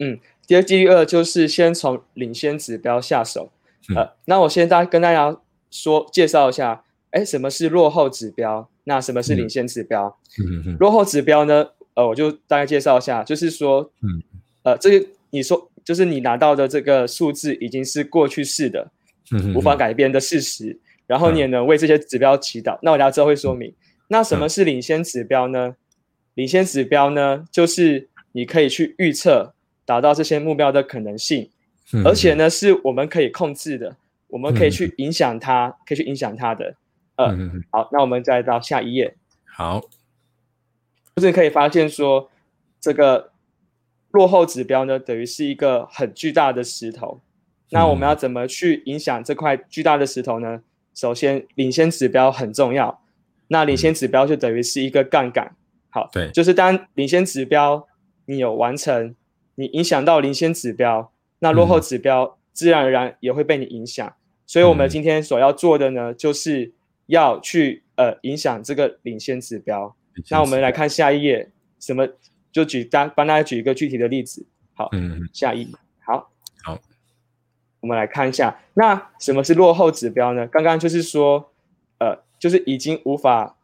[0.00, 3.52] 嗯，第二纪律二就是先从领先指标下手。
[3.94, 5.40] 呃，那我先大跟大家
[5.70, 6.83] 说介绍一下，
[7.14, 8.68] 哎，什么是落后指标？
[8.84, 10.14] 那什么是领先指标？
[10.38, 11.66] 嗯落后指标呢？
[11.94, 14.22] 呃，我就大概介绍一下，就是说，嗯，
[14.64, 18.90] 呃，这个你说就是你拿到的这个数字已经是过去式的。
[19.54, 22.78] 无法改变的事实，然后你也能为这些指标祈祷。
[22.82, 23.72] 那我大家之后会说明。
[24.08, 25.76] 那什么是领先指标呢？
[26.34, 29.54] 领先指标呢，就是你可以去预测
[29.86, 31.48] 达到这些目标的可能性，
[32.04, 33.96] 而且呢，是我们可以控制的，
[34.28, 36.74] 我们可以去影响它，可以去影响它的。
[37.16, 39.16] 嗯，好，那我们再到下一页。
[39.44, 39.80] 好，
[41.16, 42.30] 就是可以发现说，
[42.80, 43.30] 这个
[44.10, 47.20] 落后指标呢，等于是一个很巨大的石头。
[47.70, 50.62] 那我们要怎么去影响这块巨大的石头呢？
[50.94, 53.00] 首先，领先指标很重要。
[53.48, 55.56] 那领先指标就等于是一个杠杆。
[55.90, 57.86] 好，对，就是当领先指标
[58.26, 59.14] 你有完成，
[59.56, 64.14] 你影响到领先指标，那落后指标自然而然也会被你影响。
[64.46, 66.72] 所以，我们今天所要做的呢，就是
[67.06, 69.94] 要去呃影响这个领先指标。
[70.30, 72.08] 那我们来看下一页，什么
[72.52, 74.46] 就举大帮大家举一个具体的例子。
[74.74, 75.72] 好，嗯下一
[76.04, 76.30] 好，
[76.62, 76.78] 好，
[77.80, 80.46] 我们来看一下，那什么是落后指标呢？
[80.46, 81.52] 刚刚就是说，
[81.98, 83.56] 呃，就是已经无法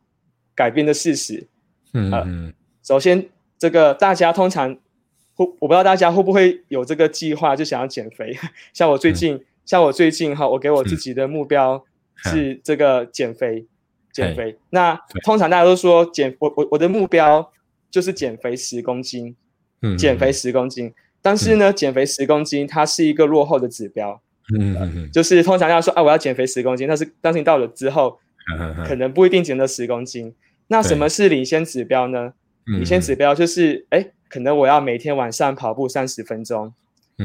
[0.55, 1.49] 改变的事实。
[1.93, 4.77] 嗯嗯首先，这个大家通常
[5.35, 8.37] 会，我不知道大家会不会有这个计划，就想要减肥。
[8.73, 11.85] 像我最近，像我最近哈，我给我自己的目标
[12.25, 13.67] 是这个减肥，
[14.13, 14.57] 减肥。
[14.71, 17.53] 那通常大家都说减，我我我的目标
[17.91, 19.35] 就是减肥十公斤，
[19.83, 20.93] 嗯，减肥十公斤。
[21.23, 24.21] 但是呢，减肥十公斤它是一个落后的指标。
[24.53, 28.19] 嗯嗯嗯，就是通常大家说啊，我要减肥十公斤，但是但是你到了之后，
[28.87, 30.35] 可能不一定减到十公斤。
[30.69, 32.33] 那什么是领先指标呢？
[32.67, 36.73] 领先指标就是，哎，可能我要每天晚上跑步三十分钟，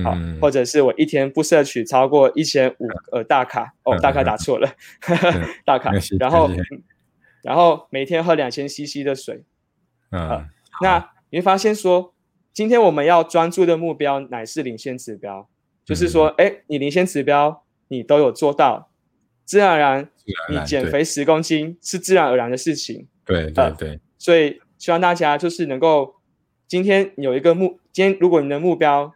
[0.04, 4.70] 好，或者是我一天不摄取超过一千五呃大卡， 哦，大卡打错了，
[5.66, 6.50] 大卡，然后
[7.42, 9.44] 然后每天喝两千 CC 的水，
[10.10, 10.48] 啊，
[10.82, 12.14] 那你会发现说，
[12.54, 15.48] 今天我们要专注的目标乃是领先指标，
[15.84, 18.90] 就是说，哎，你领先指标你都有做到，
[19.44, 20.10] 自然而然，
[20.50, 23.08] 你减肥十公斤是自然而然的事情。
[23.26, 26.16] 对对对，所以希望大家就是能够
[26.68, 29.14] 今天有一个目，今天如果你的目标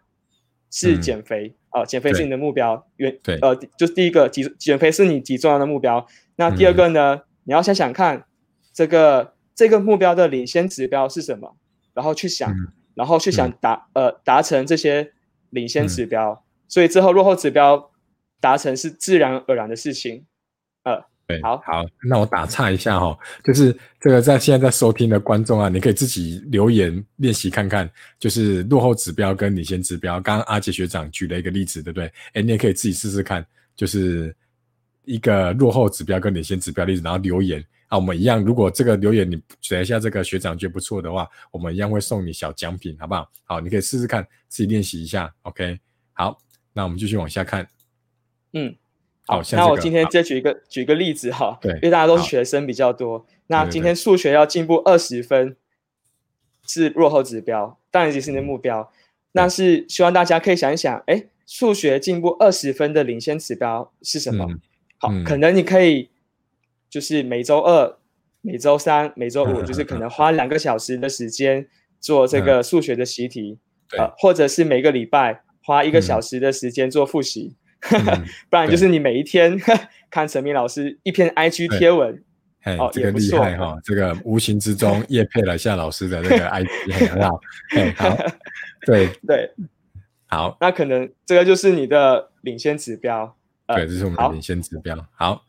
[0.72, 6.06] 是减肥啊，减肥是你的目标，原呃，就是第一个极减肥是你极重要的目标。
[6.36, 8.26] 那第二个呢，你要想想看
[8.74, 11.56] 这个这个目标的领先指标是什么，
[11.94, 12.54] 然后去想，
[12.96, 15.14] 然后去想达呃达成这些
[15.50, 17.92] 领先指标，所以之后落后指标
[18.40, 20.26] 达成是自然而然的事情，
[20.84, 21.06] 呃。
[21.30, 27.88] 对，好好，那我打岔一下哈，就是这个在现在在收听的观众啊，你可以自己留言练习看看，
[28.18, 30.20] 就是落后指标跟领先指标。
[30.20, 32.12] 刚刚阿杰学长举了一个例子，对不对？
[32.34, 34.36] 哎，你也可以自己试试看，就是
[35.06, 38.44] 一个落后指标跟领先指标例子，然后留言啊，我们一样。
[38.44, 43.30] 如果这个留言你写一下这个学长觉得不错的话，我们一样会送你小奖品，好不好？
[43.44, 45.32] 好，你可以试试看，自己练习一下。
[45.44, 45.80] OK，
[46.14, 46.36] 好，
[46.74, 47.68] 那我们继续往下看。
[48.54, 48.76] 嗯。
[49.30, 55.56] 好，那我今天再举一个举一个例子哈，对，因为大家都是学生比较多，那今天数学要进步二十分
[56.66, 58.92] 是落后指标，当然也是你的目标，
[59.34, 64.48] 那是希望大家可以想一想，哎，数学进步二十分的领先指标是什么？
[64.98, 66.10] 好，可能你可以
[66.90, 68.00] 就是每周二、
[68.42, 71.68] 每周三、每周五， 就是可能花两个小时的时间
[72.00, 73.60] 做这个数学的习题，
[73.96, 77.56] 呃，或者是每个礼拜花一个小时的时间做复习。
[78.50, 79.58] 不然就是你每一天
[80.12, 82.24] 看陈明老师一篇 IG 贴文，
[82.78, 87.40] 哦，这个厉害哈，这个无形之中叶配了夏老师的这个 IG，很好，
[87.76, 88.18] 哎，好，
[88.86, 89.08] 对。
[89.26, 89.54] 对，
[90.28, 93.36] 好，那可能这个就是你的领先指标，
[93.68, 95.08] 对，这是我们的领先指标。
[95.16, 95.46] 好，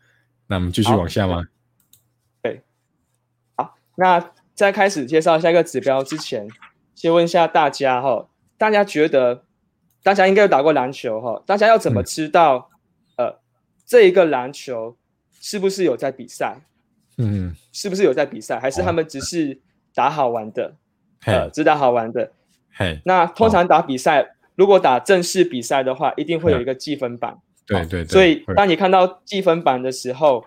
[0.46, 1.48] 那我们继续往下吗？
[2.40, 2.62] 对，
[3.56, 6.46] 好，那在开始介绍下一个指标之前，
[6.94, 9.44] 先问一下大家哈，大家觉得？
[10.02, 12.70] 大家应该有打过篮球哈，大家要怎么知道，
[13.16, 13.38] 呃，
[13.84, 14.96] 这一个篮球
[15.40, 16.56] 是不是有在比赛？
[17.18, 19.58] 嗯，是不是有在比赛，还是他们只是
[19.94, 20.74] 打好玩的？
[21.26, 22.32] 呃，只打好玩的。
[22.72, 27.36] 嘿，那通常打比赛，如果打正式比赛的话，一定会有一个计分板。
[27.66, 28.04] 对对。
[28.06, 30.42] 所以当你看到计分板的时候，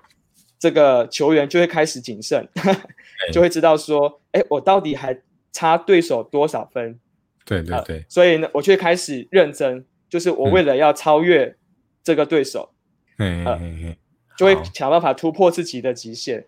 [0.58, 2.48] 这个球员就会开始谨慎，
[3.32, 5.16] 就会知道说，哎，我到底还
[5.52, 7.00] 差对手多少分？
[7.46, 11.56] 对对对，所以呢，我就开始认真，就是我为了要超越
[12.02, 12.74] 这个对手，
[13.18, 13.96] 嗯，
[14.38, 16.46] 就会想办法突破自己的极限。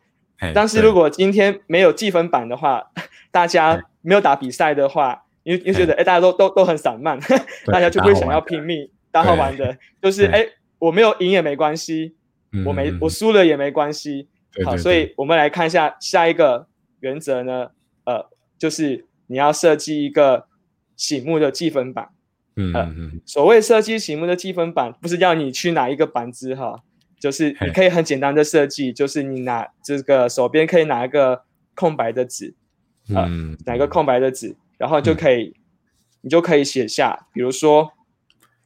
[0.53, 2.91] 但是如果今天没有计分板的话，
[3.31, 7.19] 大家没有打比赛的话，因为因为觉得哎，大家都都都很散漫，
[7.67, 10.45] 大家就不会想要拼命打好玩的，就是哎，
[10.79, 12.15] 我没有赢也没关系，
[12.65, 14.29] 我没我输了也没关系。
[14.63, 16.67] 好，所以我们来看一下下一个
[17.01, 17.71] 原则呢，
[18.05, 20.47] 呃，就是你要设计一个。
[20.95, 22.09] 醒目的积分板，
[22.55, 26.83] 嗯嗯，所谓设计醒目的积分板，不是要你去拿一个板子哈，
[27.19, 31.43] 就是你可以很简单的设计，就是你拿这个手边可以拿一个
[31.75, 32.55] 空白的纸，
[33.09, 35.53] 嗯，拿一个空白的纸，然后就可以，
[36.21, 37.91] 你就可以写下，比如说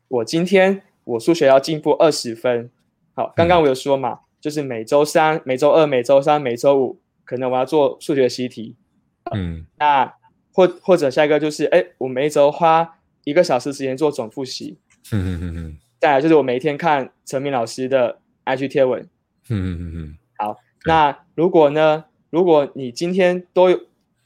[0.08, 2.70] 我今天我数学要进步二十分，
[3.16, 8.76] 好，刚刚我有说嘛，就是每周三、每周二、每周三、每周五，可能我要做数学习题，
[9.34, 10.19] 嗯，那。
[10.60, 14.78] 或或者下一个就是，哎，我每一周花一个小时时间做总复习。
[15.14, 15.78] 嗯嗯嗯嗯。
[16.02, 19.02] 再来就是我每一天看陈明老师的 IG 贴文。
[19.48, 20.18] 嗯嗯嗯嗯。
[20.38, 23.80] 好，那如果呢，如果你今天都有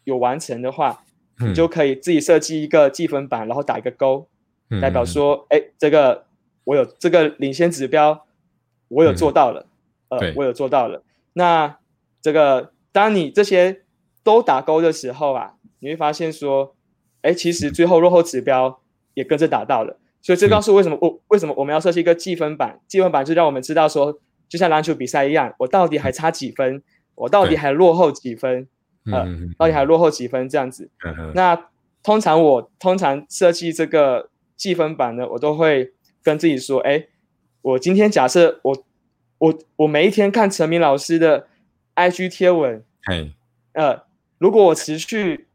[0.06, 1.04] 有完成的话，
[1.38, 4.28] 你就可以自己设计一个计分板，然后打一个勾，
[4.82, 6.26] 代表说，哎，这个
[6.64, 8.26] 我有这个领先指标，
[8.88, 9.68] 我有做到了。
[10.10, 11.04] 呃，我有做到了。
[11.34, 11.78] 那
[12.24, 13.82] 这个当你这些
[14.24, 15.54] 都打勾的时候啊。
[15.84, 16.74] 你会发现说，
[17.24, 18.80] 哎，其实最后落后指标
[19.16, 20.00] 也跟着达到了。
[20.22, 22.80] 所以这告诉我为什么我为什么我们要设计一个计分板？
[22.88, 24.18] 计分板就让我们知道说，
[24.48, 26.82] 就像篮球比赛一样，我到底还差几分，
[27.16, 28.66] 我到底还落后几分，
[29.12, 29.28] 呃，
[29.58, 30.90] 到底还落后几分这样子。
[31.36, 31.70] 那
[32.02, 35.92] 通常我通常设计这个计分板呢，我都会
[36.24, 37.08] 跟自己说，哎，
[37.62, 38.84] 我今天假设我
[39.40, 41.48] 我我每一天看陈明老师的
[41.96, 42.82] IG 贴文，
[43.74, 44.04] 呃，
[44.38, 45.48] 如果我持续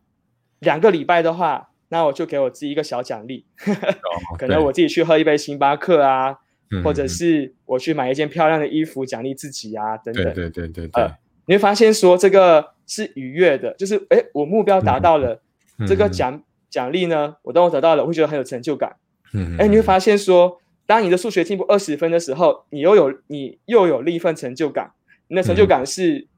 [0.61, 1.70] 两个礼拜的话。
[1.90, 3.46] 那我就给我自己一个小奖励，
[4.38, 6.36] 可能我自己去喝一杯星巴克啊，
[6.84, 10.22] 或者是我去买一件漂亮的衣服奖励自己啊，等等。
[10.22, 11.11] 对对对对对。
[11.46, 15.40] 你会发现说这个是愉悦的，就是哎，我目标达到了，
[15.86, 18.96] 这个奖奖励呢，我当我得到了，我会觉得很有成就感。
[19.32, 19.56] 嗯。
[19.59, 24.92] 哎，你会发现说，当你的数学进步二十分的时候，你又有你又有另一份成就感，
[25.28, 26.28] 你的成就感是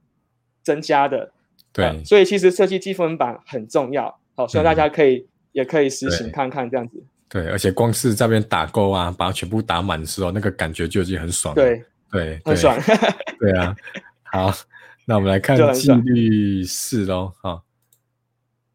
[0.63, 1.33] 增加的。
[1.73, 2.05] 对。
[2.05, 5.27] 所以其实设计积分板很重要，好，希望大家可以。
[5.53, 11.61] 也可以实行看看这样子，对，而且光是在边打勾啊，把它全部打满的时候，那个感觉就已经很爽了。
[11.61, 12.79] 对对，很爽。
[13.37, 13.75] 对啊，
[14.23, 14.53] 好，
[15.07, 17.33] 那我们来看纪律四喽。
[17.43, 17.65] 好，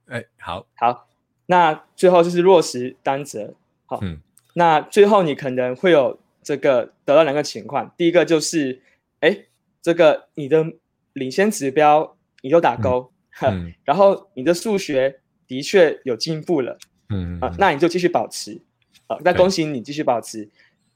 [0.07, 1.07] 哎，好，好，
[1.45, 3.53] 那最后就是落实单责。
[3.85, 4.19] 好，嗯，
[4.55, 8.81] 那最后你可能会有这个得到两个情况，第一个就是，
[9.21, 9.45] 哎，
[9.81, 10.65] 这个你的
[11.13, 12.14] 领先指标
[12.45, 15.19] 你就打勾，嗯， 然后你的数学。
[15.47, 16.75] 的确有进步了，
[17.09, 18.59] 嗯啊，那你就继续保持，
[19.05, 20.49] 啊，那恭喜你继续保持。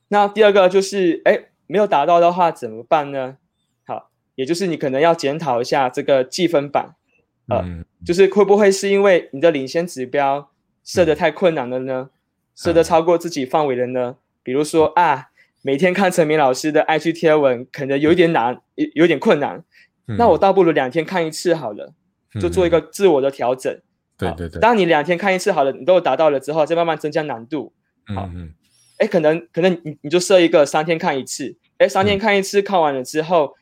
[0.07, 3.37] 那第二个就是，哎，没有达到的话怎么办呢？
[3.85, 6.95] 好，也就是你可能要检讨一下这个计分板，
[7.49, 7.63] 呃，
[8.03, 10.49] 就是会不会是因为你的领先指标
[10.83, 12.09] 设的太困难了呢？
[12.55, 14.15] 设的超过自己范围了呢？
[14.41, 15.29] 比如说啊，
[15.61, 19.63] 每天看陈明老师的 IG 贴文可能有一点难，有有点困难，
[20.17, 21.93] 那我倒不如两天看一次好了，
[22.39, 23.79] 就做一个自我的调整。
[24.17, 27.73] 对对对，当你两天看一次好了，你都达到了之后，再慢慢增加难度。
[28.13, 28.29] 好，
[28.97, 33.55] 哎，可能可能你你就设一个三天看一次，哎，三天看一次，看完了之后，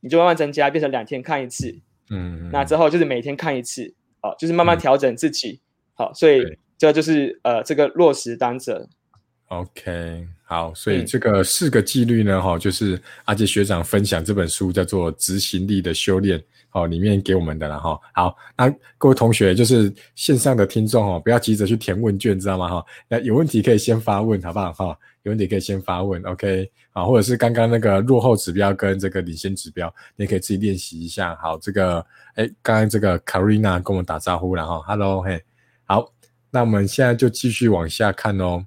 [0.00, 1.80] 你就慢慢增加，变成两天看一次。
[2.10, 5.60] 嗯，那之后就是每天看一次，好，就是慢慢调整自己。
[5.94, 6.42] 好，所以
[6.76, 8.88] 这就是呃这个落实单者。
[9.48, 16.38] OK，好，所以这个四个纪律呢，哈，就是阿杰学长分享这本书叫做《执行力的修炼》。
[16.72, 17.98] 哦，里面给我们的了哈。
[18.14, 18.68] 好，那
[18.98, 22.68] 各位同学，就是线上的听众哦，不要急着去填问卷，知道吗？
[22.68, 24.72] 哈，那有问题可以先发问，好不好？
[24.72, 26.70] 哈，有问题可以先发问，OK。
[26.92, 31.34] 好，或者是刚刚那个落后指标跟这个领先指标，你可以自己练习一下。
[31.36, 35.42] 好，这个，哎，刚刚这个 Karina 跟我们打招呼了哈，Hello，嘿，
[35.84, 36.12] 好，
[36.50, 38.62] 那我们现在就继续往下看哦。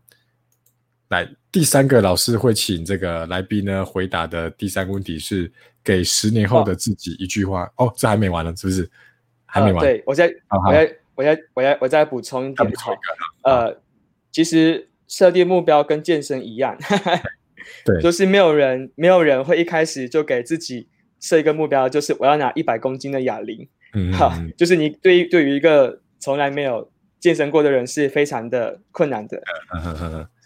[1.12, 5.50] 来，第三个老师会请这个来宾呢回答的第三个问题是。
[5.84, 8.88] 给十年后的自己一句话哦，这还没完呢，是不是？
[9.48, 9.84] 还没完。
[9.84, 12.72] 对我再，我再，我再，我再，我再补充一点。
[13.44, 13.76] 呃，
[14.32, 16.78] 其实设定目标跟健身一样，
[17.84, 20.88] 对，就是没有人，没有人会一开始就给自己
[21.20, 23.68] 设一个目标，就是我要拿一百公斤的哑铃。
[23.96, 29.42] 嗯，好，就是你对于对于一个从来没有健身过的人是非常的困难的。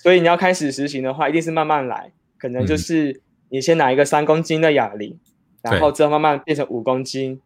[0.05, 3.23] 所以你要开始实行的话，一定是慢慢来，可能就是。
[3.49, 5.17] 你先拿一个三公斤的哑铃，
[5.61, 7.39] 然后之后慢慢变成五公斤，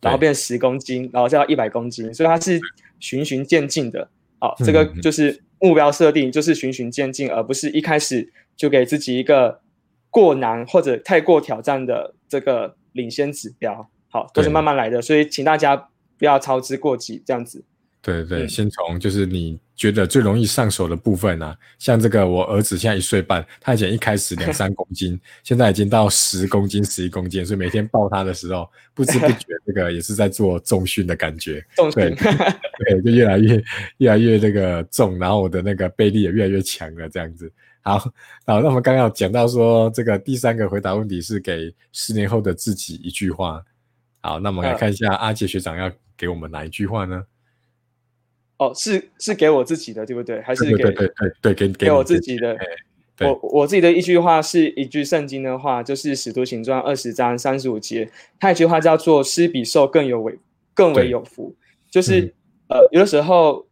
[0.00, 2.58] 然后变成十公斤，然后再到一百公斤，所以它是
[2.98, 4.08] 循序渐进的。
[4.40, 9.60] 好，这个就是目标设定，就是循序渐进，而不是一开始就给自己一个
[10.10, 13.88] 过难或者太过挑战的这个领先指标。
[14.08, 15.76] 好，都是慢慢来的，所以请大家
[16.18, 17.62] 不要操之过急，这样子。
[18.00, 33.64] 对对，先从就是你觉得最容易上手的部分啊，像这个我儿子现在一岁半，他以前一开始两三公斤， 现在已经到十公斤、十一公斤，所以每天抱他的时候，不知不觉这个也是在做重训的感觉，重训 对，就越来越
[33.96, 37.50] 越来越这个重，然后我的那个背力也越来越强了，这样子。
[37.80, 38.12] 好，好，
[38.46, 43.60] 那我们刚刚讲到说，这个第三个回答问题是给十年后的自己一句话。
[44.20, 47.24] 好，那我们来看一下阿杰学长要给我们哪一句话呢？
[48.62, 50.40] 哦，是是给我自己的，对不对？
[50.42, 52.56] 还是给对对对给给我自己的？
[53.20, 58.10] 我我自己的一句话是一句圣经的话，就是《使徒行传》二十章三十五节，
[58.40, 60.38] 他一句话叫做“施比受更有为
[60.74, 61.54] 更为有福”。
[61.90, 62.34] 就是
[62.68, 63.66] 呃，有的时候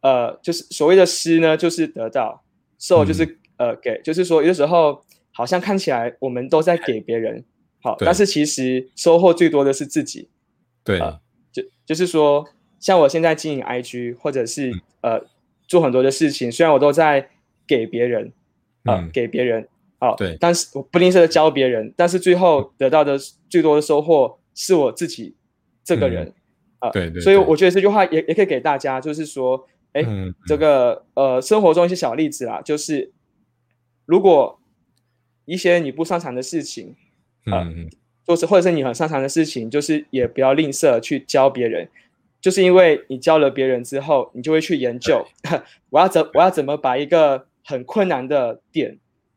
[0.00, 2.42] 呃，就是所谓的施呢，就是得到；
[2.78, 7.44] 受就是呃给，就是说有的时候好像看起来我们都在给别人
[7.82, 10.28] 好，但是其实收获最多的是自己。
[10.82, 10.98] 对，
[11.52, 12.44] 就就是说。
[12.78, 15.24] 像我现在经营 IG，或者是呃
[15.66, 17.28] 做很多的事情，虽然我都在
[17.66, 18.32] 给别人，
[18.84, 19.68] 呃给别人，
[19.98, 23.18] 好，对，但是我不吝啬的教别人，但是最后得到的
[23.48, 25.34] 最多的收获是我自己
[25.84, 26.32] 这个人，
[26.78, 30.04] 啊，对对，所以我觉得这句话也也可以给大家，就是说，哎，
[30.46, 33.12] 这个呃，生活中一些小例子啦，就是
[34.06, 34.60] 如果
[35.44, 36.94] 一些你不擅长的事情，
[37.46, 37.90] 嗯，
[38.26, 41.88] 或是或者是你很擅长的事情，就是也不要吝啬去教别人，
[42.48, 45.22] 就是因为你教了别人之后，你就会去研究，
[45.90, 48.96] 我要怎我要怎么把一个很困难的点，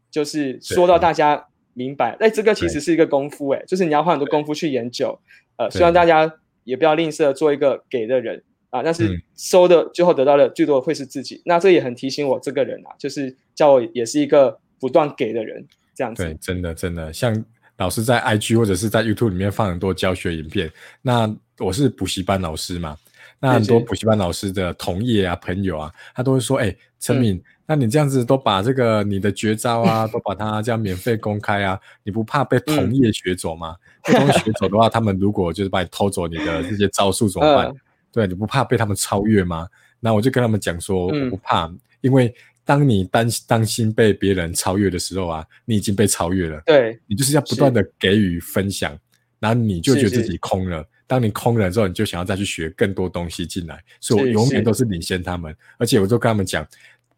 [0.10, 2.16] 就是说到大家明白。
[2.22, 5.20] 哎，这个其实是一个功夫，哎，就是你要花很多功夫去研究。
[5.58, 6.34] 呃，希望大家
[6.64, 8.42] 也不要吝啬做一个给的人。
[8.70, 16.24] 啊，但是收的最后得到的最多会是自己，那这也很提醒我这个人啊，就是叫我也是一个不断给的人，这样子。
[16.24, 17.44] 对，真的真的，像
[17.76, 21.28] 老师在 IG 或者是在 YouTube 里面放很多教学影片，那
[21.62, 22.98] 我是补习班老师嘛，
[23.40, 33.76] 那很多补习班老师的同业啊、朋友啊，他都会说，哎，陈敏，那你这样子都把这个你的绝招啊， 都把它这样免费公开啊，你不怕被同业学走吗？
[34.04, 37.72] 被同业学走的话，他们如果就是把你偷走你的这些招数怎么办？
[38.12, 39.68] 对，你不怕被他们超越吗？
[40.00, 42.34] 那我就跟他们讲说，我不怕，因为
[42.66, 46.60] 当你担担心被别人超越的时候啊，你已经被超越了。
[46.66, 48.98] 对，你就是要不断的给予分享，
[49.40, 50.84] 然后你就觉得自己空了。
[51.12, 53.84] 当你空了之后，你就想要再去学更多东西进来。
[54.00, 56.66] 所以我永远都是领先他们，而且我就跟他们讲，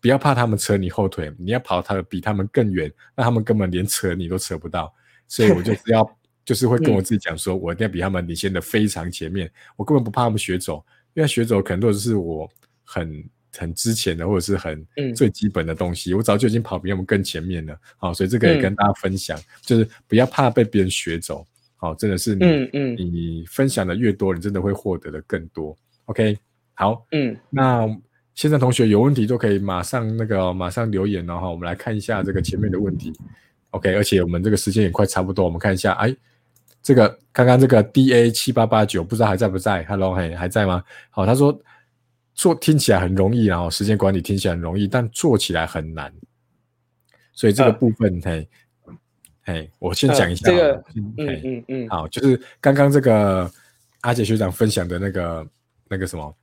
[0.01, 4.91] 不要怕他们扯你后腿，你要跑他比他们更远，那他们根本连扯你都扯不到。
[5.29, 6.17] 所以我就是要。
[6.45, 12.49] 就是会跟我自己讲说，我一定要比他们领先的非常前面，我根本不怕他们学走，因为学走可能都是我
[12.83, 13.23] 很
[13.55, 14.85] 很之前的或者是很
[15.15, 17.79] 最基本的东西，我早就已经跑比他们更前面了。
[17.95, 21.47] 好，所以这个也跟大家分享，就是不要怕被别人学走。
[21.83, 25.75] 好，真的是你嗯你分享的越多，你真的会获得的更多。
[26.05, 26.37] OK，
[26.75, 27.85] 好，嗯，那
[28.35, 31.39] 现在同学有问题都可以马上那个马上留言哦。
[31.41, 33.11] 哈，我们来看一下这个前面的问题。
[33.71, 36.15] OK，而且我们这个时间也快差不多，我们看一下，哎。
[36.81, 40.83] 这个刚刚这个 D A 七八八九不知道还在不在？Hello，嘿，还在吗？
[41.09, 41.57] 好，他说
[42.33, 46.13] 做听起来很容易，然后时间管理听起来很容易，但做起来很难。
[47.31, 48.45] 所以这个部分，嘿，
[49.43, 50.49] 嘿，我先讲一下。
[50.49, 53.51] 这个，嗯嗯嗯，好，就是刚刚这个
[54.01, 55.47] 阿杰学长分享的那个
[55.89, 56.35] 那个什么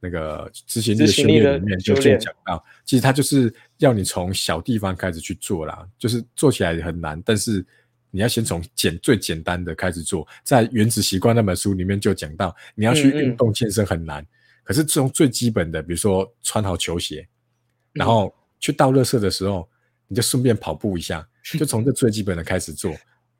[0.00, 7.64] 那个执行力的训练里面，就就讲到，其实他就是要你从小地方开始去做啦，就是做起来很难，但是。
[8.10, 14.26] 你要先从简最简单的开始做，在《原子习惯》那本书里面就讲到，你要去运动健身很难，
[14.64, 17.28] 可是从最基本的，比如说穿好球鞋，
[17.92, 19.68] 然后去倒垃圾的时候，
[20.06, 22.92] 你就顺便跑步一下，就从这最基本的开始做，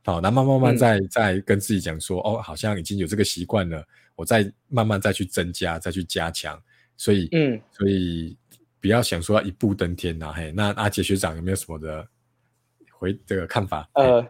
[0.05, 3.85] 好，然后慢慢慢再再跟自己讲说，哦，好像已经有这个习惯了，
[4.15, 6.59] 我再慢慢再去增加，再去加强，
[6.97, 8.37] 所以，嗯，所以
[8.81, 12.07] 不要想说要一步登天呐，嘿，那阿杰学长有没有什么的
[12.93, 13.89] 回这个看法？
[13.95, 14.27] 呃。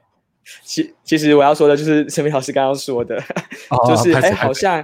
[0.64, 3.22] 其其实我要说的就是陈明老师刚刚说的，
[3.86, 4.82] 就是哎，好像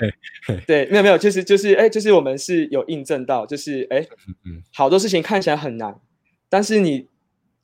[0.67, 4.07] 对，没有没有，就是就是哎，就是我们是有印证到，就是哎，
[4.75, 5.99] 好多事情看起来很难，
[6.51, 7.09] 但是你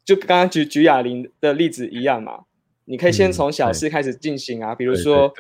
[0.05, 2.45] 就刚刚举举哑铃的例子一样嘛，
[2.85, 5.33] 你可以先从小事开始进行啊，比如说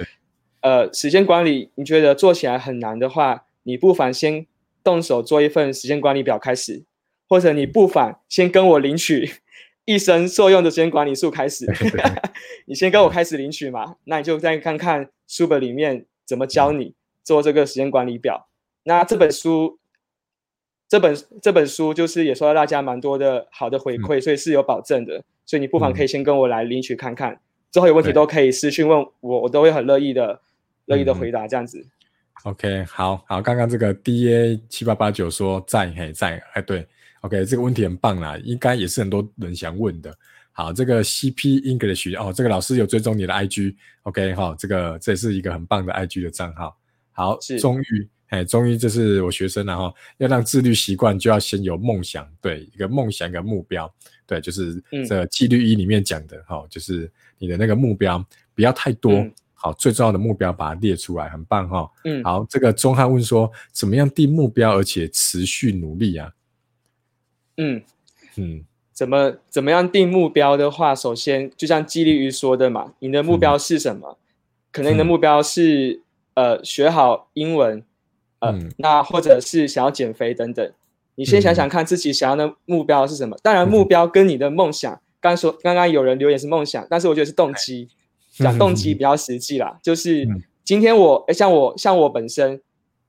[0.60, 4.46] 呃，时间管理，你觉得做起来很难的话，你不妨先
[4.84, 6.84] 动手做一份时间管理表开始，
[7.28, 9.30] 或者你不妨先跟我领取。
[9.86, 11.66] 一生受用的时间管理术开始，
[12.66, 16.94] 你先跟我开始领取嘛，那你就再看看书本里面怎么教你
[17.24, 18.46] 做这个时间管理表。
[18.84, 19.79] 那这本书，
[20.90, 25.22] 这本这本书就是也收到大家蛮多的好的回馈，所以是有保证的。
[25.46, 30.40] 所以你不妨可以先跟我来领取看看，之后有问题都可以私讯问我，我都会很乐意的
[30.86, 31.86] 乐意的回答这样子。
[32.42, 36.84] OK，好好，刚刚这个 DA 七八八九说在嘿在哎对。
[37.20, 40.12] OK，这个问题很棒啦，应该也是很多人想问的。
[40.52, 46.74] 好，这个 CP English 哦，这个老师有追踪你的 IG，OK 哈，这个这也是一个很棒的 IG 的账号。
[47.12, 49.94] 好，终于，哎，中医这是我学生然、啊、后。
[50.18, 53.92] 要让自律习惯，就要先有梦想，对，一个梦想，一个目标，
[54.26, 58.24] 对，就是这纪律一里面讲的哈，就是你的那个目标
[58.54, 61.90] 不要太多，好，最重要的目标把它列出来，很棒哈。
[62.04, 66.32] 嗯，好，这个钟汉问说，怎么样定目标而且持续努力啊？
[67.56, 67.82] 嗯
[68.36, 74.18] 嗯，怎么怎么样定目标的话，首先就像纪律一说的嘛，你的目标是什么？
[74.70, 76.02] 可能你的目标是
[76.34, 77.82] 呃学好英文，
[78.40, 80.72] 呃，那或者是想要减肥等等。
[81.16, 83.36] 你先想想看自己想要的目标是什么。
[83.42, 87.88] 当然，目标跟你的梦想，刚说刚刚有人留言是梦想，但是我觉得是动机，
[88.38, 89.78] 讲动机比较实际啦。
[89.84, 90.26] 就是
[90.64, 92.60] 今天我诶像我像我本身，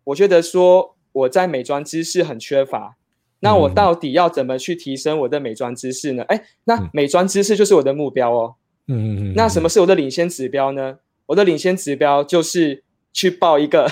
[0.04, 2.98] 我觉得说我在美妆知识很缺乏。
[3.44, 6.22] 那我到底要怎么去提升我的美妆知识呢？
[6.28, 8.56] 哎，那美妆知识就是我的目标哦。
[8.88, 9.34] 嗯嗯嗯。
[9.36, 11.00] 那什么是我的领先指标呢？
[11.26, 13.90] 我的领先指标就是去报一个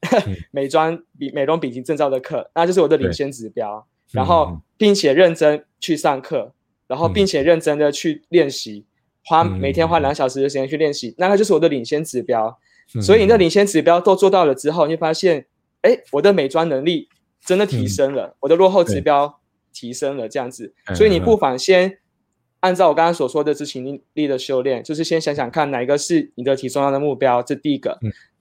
[0.52, 3.86] 美妆比美容丙级证照的课，那就是我的领先指标。
[4.10, 6.54] 然后，并且认真去上课，
[6.86, 8.86] 然后并且认真的去练习，
[9.22, 12.58] 花每天花两小时的时间去练习，那它就是我的领先指标。
[13.02, 15.44] 所以你的领先指标都做到了之后，你发现，
[15.82, 17.10] 哎，我的美妆能力
[17.44, 19.40] 真的提升了，我的落后指标
[19.74, 20.72] 提升了，这样子。
[20.94, 21.98] 所以你不妨先
[22.60, 27.98] 按照我刚刚所说的执行力的修炼，就是先想想看哪一个是你的体重要的目标，这第一个。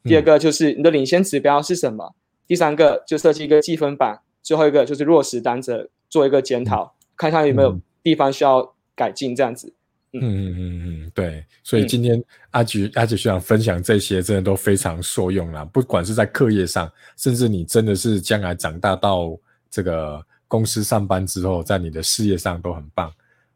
[0.07, 2.15] 第二个就是你的领先指标是什么？
[2.47, 4.21] 第三个就设计一个计分板。
[4.41, 9.73] 最后一个就是落实单子，做一个检讨，看看有没有地方需要改进，这样子。
[10.13, 11.45] 嗯嗯嗯嗯，对。
[11.63, 15.65] 所以今天阿菊阿菊学长分享这些，真的都非常受用啦。
[15.65, 19.37] 不管是在课业上，甚至你真的是将来长大到
[19.69, 23.11] 这个公司上班之后，在你的事业上都很棒。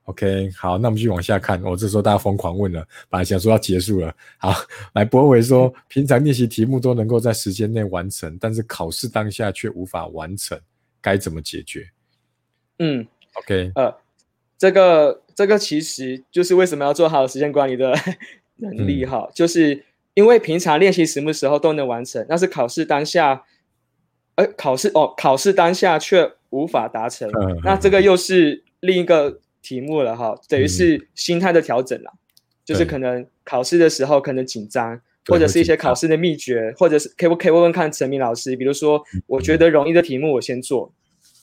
[0.06, 1.62] OK，好，那我们继续往下看。
[1.64, 4.14] 我这时候大家疯狂问了，本来想说要结束了。
[4.38, 4.54] 好，
[4.94, 10.60] 来博伟说，平常练习题目都能够在时间内完成，但是考试当下却无法完成。
[11.00, 11.90] 该怎么解决？
[12.80, 13.96] 嗯，OK，呃，
[14.58, 17.96] 这个这个其实就是为什么要做好时间管理的
[18.58, 19.84] 能力哈，就是
[20.16, 23.44] 因为平常练习什么时候都能完成，但是考试当下，
[24.36, 27.30] 呃，考试哦，考试当下却无法达成，
[27.64, 32.12] 那这个又是另一个题目了哈，等于是心态的调整了，
[32.66, 35.02] 就是可能考试的时候可能紧张。
[35.28, 38.56] 或者是一些考试的秘诀，或者是可以不可以问问看陈明老师？
[38.56, 40.92] 比如说，我觉得容易的题目我先做，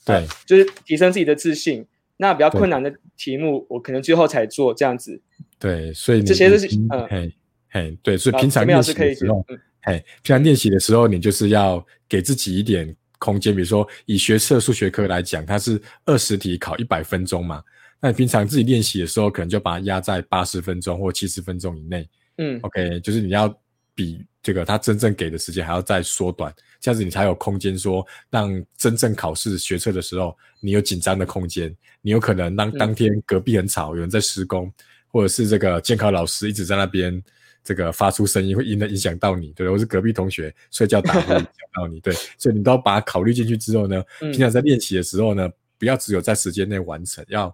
[0.05, 1.87] 对，就是提升自己的自信。
[2.17, 5.23] 那比较困难的题目，我可能最后才做这样子。
[5.61, 7.35] 对，所以这些都是嗯，嘿，
[7.71, 9.47] 嘿，对，所以平常练习的时候，
[9.83, 13.55] 嘿，平常练习的时候，你就是要给自己一点空间。
[13.55, 17.63] 比如说，以学测数学科来讲，它是二十题考一百分钟嘛，
[18.01, 22.09] 那你平常自己练习的时候，可能就把它压在八十分钟或七十分钟以内。
[22.39, 23.53] 嗯，OK，就是你要。
[23.99, 34.73] 比这个他真正给的时间还要再缩短，这样子你才有空间说让真正考试学车的时候，你有紧张的空间，你有可能让当天隔壁很吵，有人在施工，
[35.09, 37.21] 或者是这个监考老师一直在那边
[37.65, 39.71] 这个发出声音，会影的影响到你，对对？
[39.73, 47.53] 或是隔壁同学睡觉打呼影响到你，对， 所以你都要把它考虑进去之后呢，平常在练习的时候呢，不要只有在时间内完成，要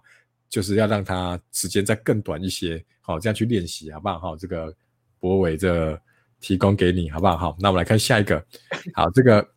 [0.55, 4.19] 就是要让他时间再更短一些，好，这样去练习好不好？
[4.19, 4.73] 好，这个
[5.19, 5.99] 博伟这。
[6.41, 7.37] 提供给你好不好？
[7.37, 8.45] 好，那我们来看下一个。
[8.93, 9.49] 好，这个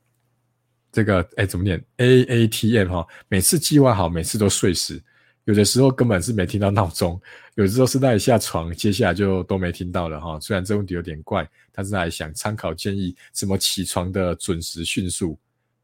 [0.91, 4.99] 这个哎，怎么念？A A T M 哈，每次计划好，每次都睡死，
[5.45, 7.21] 有的时候根本是没听到闹钟，
[7.57, 10.41] 有的时候是在下床，接下来就都没听到了哈。
[10.41, 15.39] 虽然这问题有点怪，但是还想参考建议，怎么起床的准时迅速？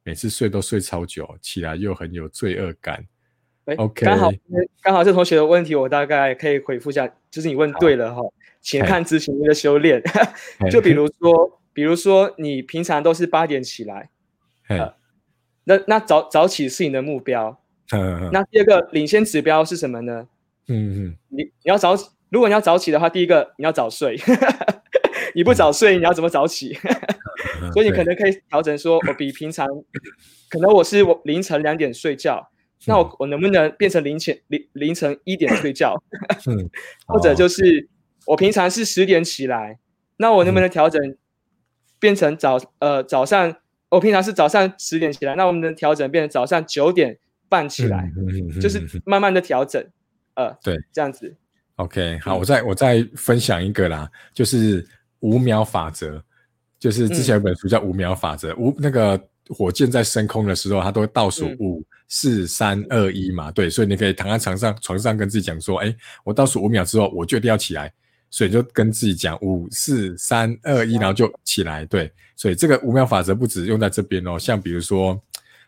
[0.05, 3.05] 每次睡都睡超久，起来又很有罪恶感。
[3.77, 4.31] OK，刚好
[4.83, 8.23] 刚好这同学的问题，我大概可以回复一下，就是你问对了哈。
[8.61, 10.03] 请看执行力的修炼，
[10.71, 14.09] 就比如说，比如说你平常都是八点起来，
[15.65, 17.61] 那那早早起是你的目标。
[18.33, 20.27] 那第二个领先指标是什么呢？
[20.69, 21.95] 嗯嗯，你你要早，
[22.31, 24.19] 如果你要早起的话，第一个你要早睡，
[25.37, 26.73] 你不早睡，你要怎么早起？
[27.75, 29.69] 所以你可能可以调整说，我比平常，
[30.49, 32.49] 可能我是我凌晨两点睡觉，
[32.87, 35.95] 那我我能不能变成凌晨凌凌晨一点睡觉？
[36.47, 36.69] 嗯，
[37.07, 37.89] 或者就是。
[38.27, 39.79] 我平常是十点起来，
[40.17, 40.99] 那我能不能调整
[41.99, 43.55] 变成早呃早上？
[43.91, 47.19] 我平常是早上十点起来，那我们能调整变成早上九点
[47.51, 48.11] 半起来，
[48.63, 49.87] 就是慢慢的调整，
[50.37, 51.37] 呃，对，这样子。
[51.77, 54.83] OK，好，我再我再分享一个啦，就是
[55.21, 56.23] 五秒法则，
[56.79, 67.93] 就是之前有本书叫五秒法则，五那个火箭在升空的时候，它都会倒数五四三二一嘛，对，所以你可以躺在床上床上跟自己讲说，哎，我倒数五秒之后，我就一定要起来。
[68.31, 71.87] 所以就跟自己讲五四三二一，然后就起来。
[71.87, 74.37] 对，所以这个五秒法则不止用在这边哦。
[74.37, 75.17] 像比如说，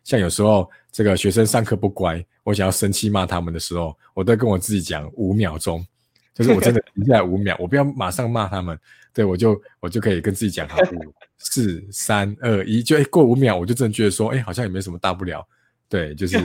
[0.03, 5.87] 像有时候这个学生上课不乖，我想要生气骂他们的时候，我都跟我自己讲五秒钟，
[6.35, 8.77] 就是我真的停下来五秒，我不要马上骂他们。
[9.17, 15.43] 对我就我就可以跟自己讲好五四三二一，就哎过五秒，我就真的觉得说，哎好像也没什么大不了。
[15.89, 16.37] 对，就 是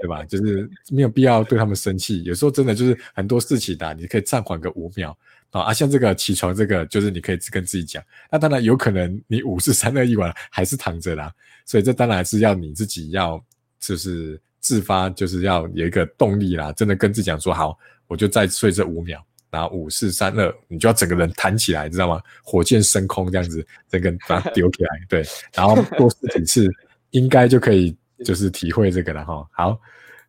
[0.00, 0.24] 对吧？
[0.24, 2.22] 就是没有必要对他们生气。
[2.22, 5.14] 有时候真的就是很多事情的，你可以暂缓个五秒。
[5.50, 8.02] 啊，像这个起床，这个就是你可以跟自己讲。
[8.30, 11.30] 那当然有可能你五四三二一完还是躺着啦，
[11.66, 13.42] 所以这当然是要你自己要
[13.78, 16.72] 就是自发，就是要有一个动力啦。
[16.72, 22.20] 真的跟自己讲说好，我就再睡这五秒，然后五四三二，你就要整个人弹起来，知道吗？
[22.42, 25.24] 火箭升空这样子，整个把它丢起来，对。
[25.54, 26.70] 然后多试几次，
[27.10, 29.46] 应该就可以就是体会这个了哈。
[29.52, 29.80] 好，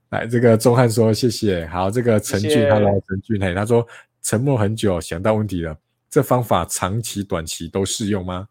[0.09, 1.65] 来这个钟汉说谢谢。
[1.67, 3.87] 好，这个陈俊，Hello，陈俊嘿，他说。
[4.23, 5.77] 沉默很久，想到问题了。
[6.09, 8.49] 这方法长期、短期都适用吗？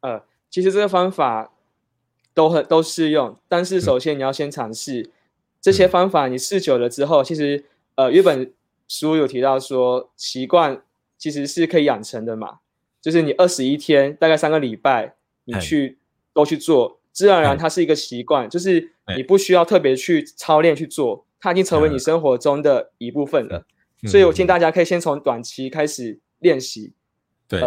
[0.00, 1.52] 呃，其实这个方法
[2.32, 5.10] 都很都适用，但是首先你要先尝试
[5.60, 8.50] 这些方法，你试久了之后，其实呃，原本
[8.92, 10.82] 书有提到说，习惯
[11.16, 12.58] 其实是可以养成的嘛，
[13.00, 15.14] 就是你二十一天，大概三个礼拜，
[15.44, 15.98] 你去
[16.34, 23.64] 都去做，自然而然它是一个习惯，就是你不需要特别去操练去做，它已经成为你生活中的一部分了。
[24.06, 26.92] 所以我建议大家可以先从短期开始练习，
[27.48, 27.60] 对，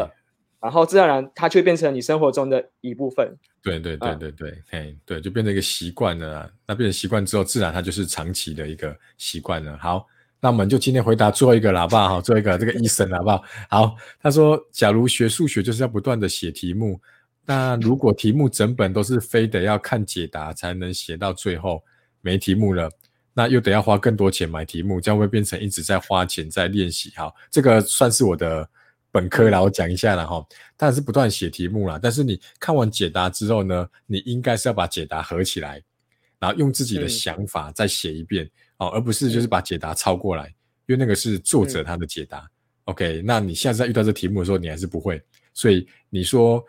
[0.59, 3.35] 然后自然而然它就变成你生活中的一部分。
[3.63, 6.51] 对对对对对，嘿，对，就变成一个习惯了。
[6.67, 9.75] 那变成习惯之后，自然它就是长期的一个习惯了。
[9.77, 10.05] 好，
[10.39, 13.43] 那我们就今天回答最后一个喇叭哈，最后一个这个医生好不好？
[13.69, 16.99] 好，他说，假如学数学就是要不断的写题目，
[17.45, 21.83] 那如果题目整本都是非得要看解答才能写到最后，
[22.21, 22.89] 没题目了。
[23.37, 27.09] 那又得要花更多钱买题目，将会变成一直在花钱在练习。
[27.17, 28.65] 哈，这个算是我的
[29.11, 30.45] 本科啦，我讲一下了哈。
[30.77, 35.83] 当然是不断写题目啦，但是你看完解答之后呢，你应该是要把解答合起来，
[36.39, 40.47] 然后用自己的想法再写一遍哦，而不是就是把解答抄过来，
[40.85, 42.47] 因为那个是作者他的解答。
[42.85, 45.21] OK，那你下次再遇到这题目的时候，你还是不会，
[45.53, 46.63] 所以你说。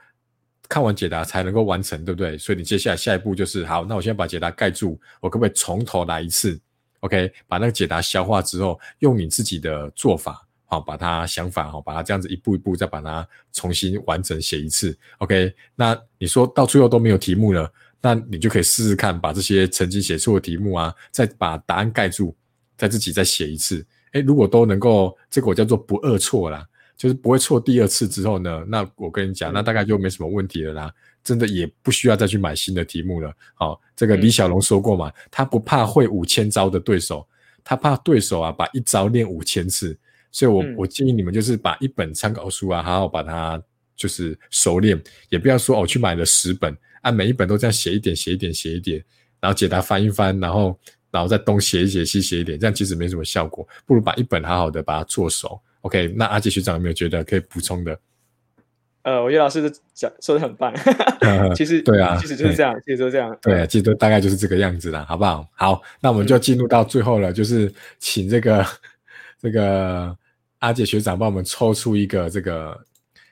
[0.68, 2.36] 看完解答才能够完成，对不对？
[2.36, 6.61] 所以你接下来下一步就是好，那我现在把解答盖住，我可不可以从头来一次
[7.02, 14.98] ？OK，把那个解答消化之后，用你自己的做法，好，把它想法，好，把它这样子一步一步再把它重新完整写一次。
[15.18, 22.34] OK，那你说到最后都没有题目了，那你就可以试试看，把这些曾经写错的题目啊，再把答案盖住，
[22.76, 23.84] 再自己再写一次。
[24.12, 26.66] 诶，如果都能够，这个我叫做不二错啦。
[26.97, 30.90] 就是不会错第二次之后呢，那我跟你讲，那大概就没什么问题了啦。
[31.22, 33.30] 真的也不需要再去买新的题目了。
[33.53, 37.26] 好，这个李小龙说过嘛，他不怕会五千招的对手，
[37.62, 39.94] 他怕对手啊把一招练五千次。
[40.32, 43.62] 所以，我我建议你们就是把一本参考书啊，好好把它
[43.94, 46.74] 就是熟练，也不要说哦去买了十本，
[47.07, 49.00] 按每一本都这样写一点写一点写一点，
[49.40, 50.76] 然后解答翻一翻，然后
[51.12, 53.66] 然后再东写一写西写一点，这样其实没什么效果。
[53.86, 55.59] 不如把一本好好的把它做熟。
[55.82, 57.96] OK，那阿杰学长有没有觉得可以补充的？
[59.02, 60.74] 呃，我觉得老师讲说的很棒。
[61.54, 63.38] 其实对啊，其实就是这样，其实就这样。
[63.40, 65.48] 对，其实大概就是这个样子了，好不好？
[65.54, 68.66] 好，那我们就进入到最后了，就是请这个
[69.40, 70.16] 这个
[70.59, 72.76] 阿杰学长帮我们抽出一个这个，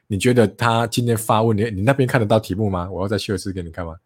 [0.07, 2.91] 你觉得他今天发问，你你那边看得到题目吗？
[2.91, 3.97] 我要再秀一次给你看吗？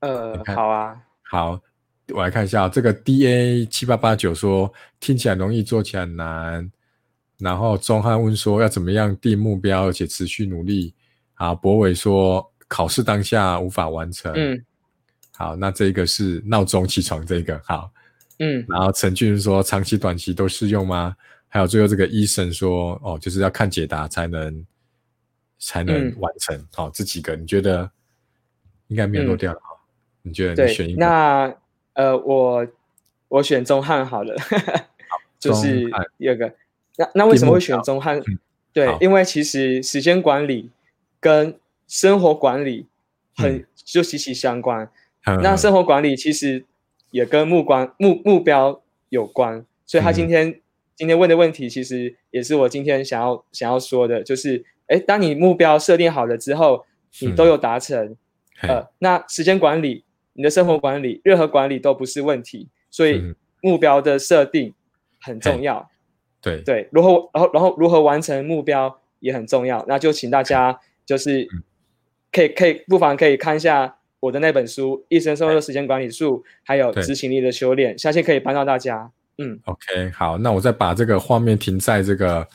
[0.00, 1.60] 呃，好啊，好，
[2.08, 6.70] 我来看一下这个 DA 七八八九说听起来容易，做起来难。
[7.38, 10.94] 然后钟汉问说要怎么样定目标，而且持续努力。
[11.34, 14.32] 好，博伟说考试当下无法完成。
[14.34, 14.64] 嗯，
[15.34, 17.90] 好，那这个是闹钟起床这个好。
[18.38, 21.16] 嗯，然后陈俊说长期短期都适用吗？
[21.48, 24.64] 还有最后这个医生说哦，就是要看解答才能
[25.62, 26.66] 才能完成。
[26.74, 27.88] 好，这几个你觉得
[28.88, 29.80] 应该没有漏掉了哈？
[30.22, 30.98] 你觉得你选一个？
[30.98, 31.54] 那
[31.94, 32.66] 呃，我
[33.28, 34.34] 我选钟汉好了，
[35.38, 35.88] 就是
[36.18, 36.52] 第二个。
[36.96, 38.20] 那那为什么会选中汉？
[38.72, 40.70] 对，因为其实时间管理
[41.20, 42.86] 跟生活管理
[43.36, 44.90] 很就息息相关。
[45.42, 46.64] 那生活管理其实
[47.10, 50.60] 也跟目光目目标有关，所以他今天
[50.96, 56.84] 今天问的问题，其实也是我今天想要想要说的，就是哎，当你目标设定好了之后，
[57.20, 58.14] 你都有达成，
[58.60, 64.74] 呃，那时间管理、你的生活管理、任何管理都不是问题，所以目标的设定
[65.20, 65.88] 很重要。
[66.42, 71.48] 对对，如何然后然后如何完成目标也很重要，那就请大家就是
[72.30, 79.10] 可以可以不妨可以看一下我的那本书《一生生活时间管理术》，还有执行力的修炼，相信可以帮到大家。
[79.38, 82.46] 嗯，OK，好，那我再把这个画面停在这个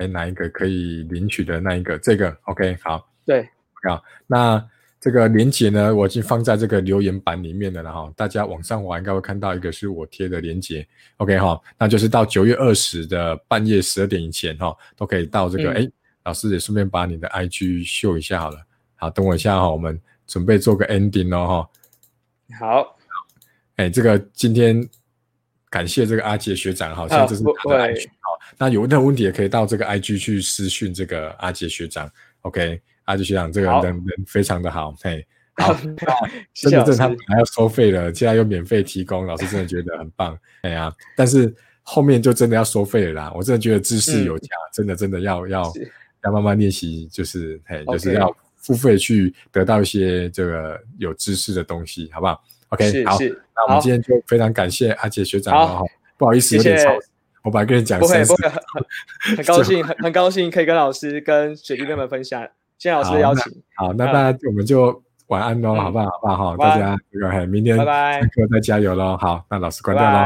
[0.00, 3.48] 哎哎哪一个可以领取的那一个这个 OK 好对。
[3.88, 4.68] 好那。
[5.02, 10.86] 这个连接呢，我已经放在这个留言板里面的了哈，大家往上滑应该会看到一个是我贴的连接
[11.16, 15.90] ，OK 哈，那就是到九月二十的半夜十二点以前哈，都可以到这个，哎，
[16.24, 18.58] 老师也顺便把你的 IG 秀一下好了，
[18.96, 21.70] 好，等我一下哈，我们准备做个 ending 哦
[22.50, 22.98] 哈，好，
[23.76, 24.86] 哎，这个今天
[25.70, 27.94] 感谢这个阿杰学长哈，现在这是他的
[28.58, 32.10] 那有任何问题也可以到这个 IG 去私讯这个阿杰学长
[32.42, 32.80] ，OK。
[33.06, 35.26] 阿杰学长这个人人非常的好，嘿，
[35.58, 36.04] 好，真的，
[36.54, 39.46] 真的他还要收费了，现在又免费提供，老师。
[39.48, 45.72] 真的觉得很棒， 哎呀，但是后面就真的要收费了啦，我真的觉得知识有价，真的真的要要
[46.22, 53.18] 要慢慢练习，就是嘿，就是要付费去得到一些这个有知识的东西，好不好？OK，好，
[53.56, 55.84] 那我们今天就非常感谢阿杰学长了哈，
[56.16, 56.96] 不好意思有点超，
[57.42, 62.42] 我把它跟你讲，不会不会，很很高兴很很高兴可以跟老师跟学弟妹们分享。
[62.78, 63.62] 谢谢老师的邀请。
[63.76, 66.06] 好，那大家我们就晚安喽，好不好？
[66.06, 66.36] 好不好？
[66.36, 69.16] 好，大家这个明天上课再加油喽。
[69.16, 70.18] 好，那老师关掉喽。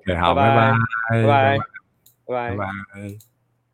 [0.00, 0.72] OK，好，拜拜，
[1.10, 1.56] 拜拜，拜
[2.26, 3.35] 拜，拜拜。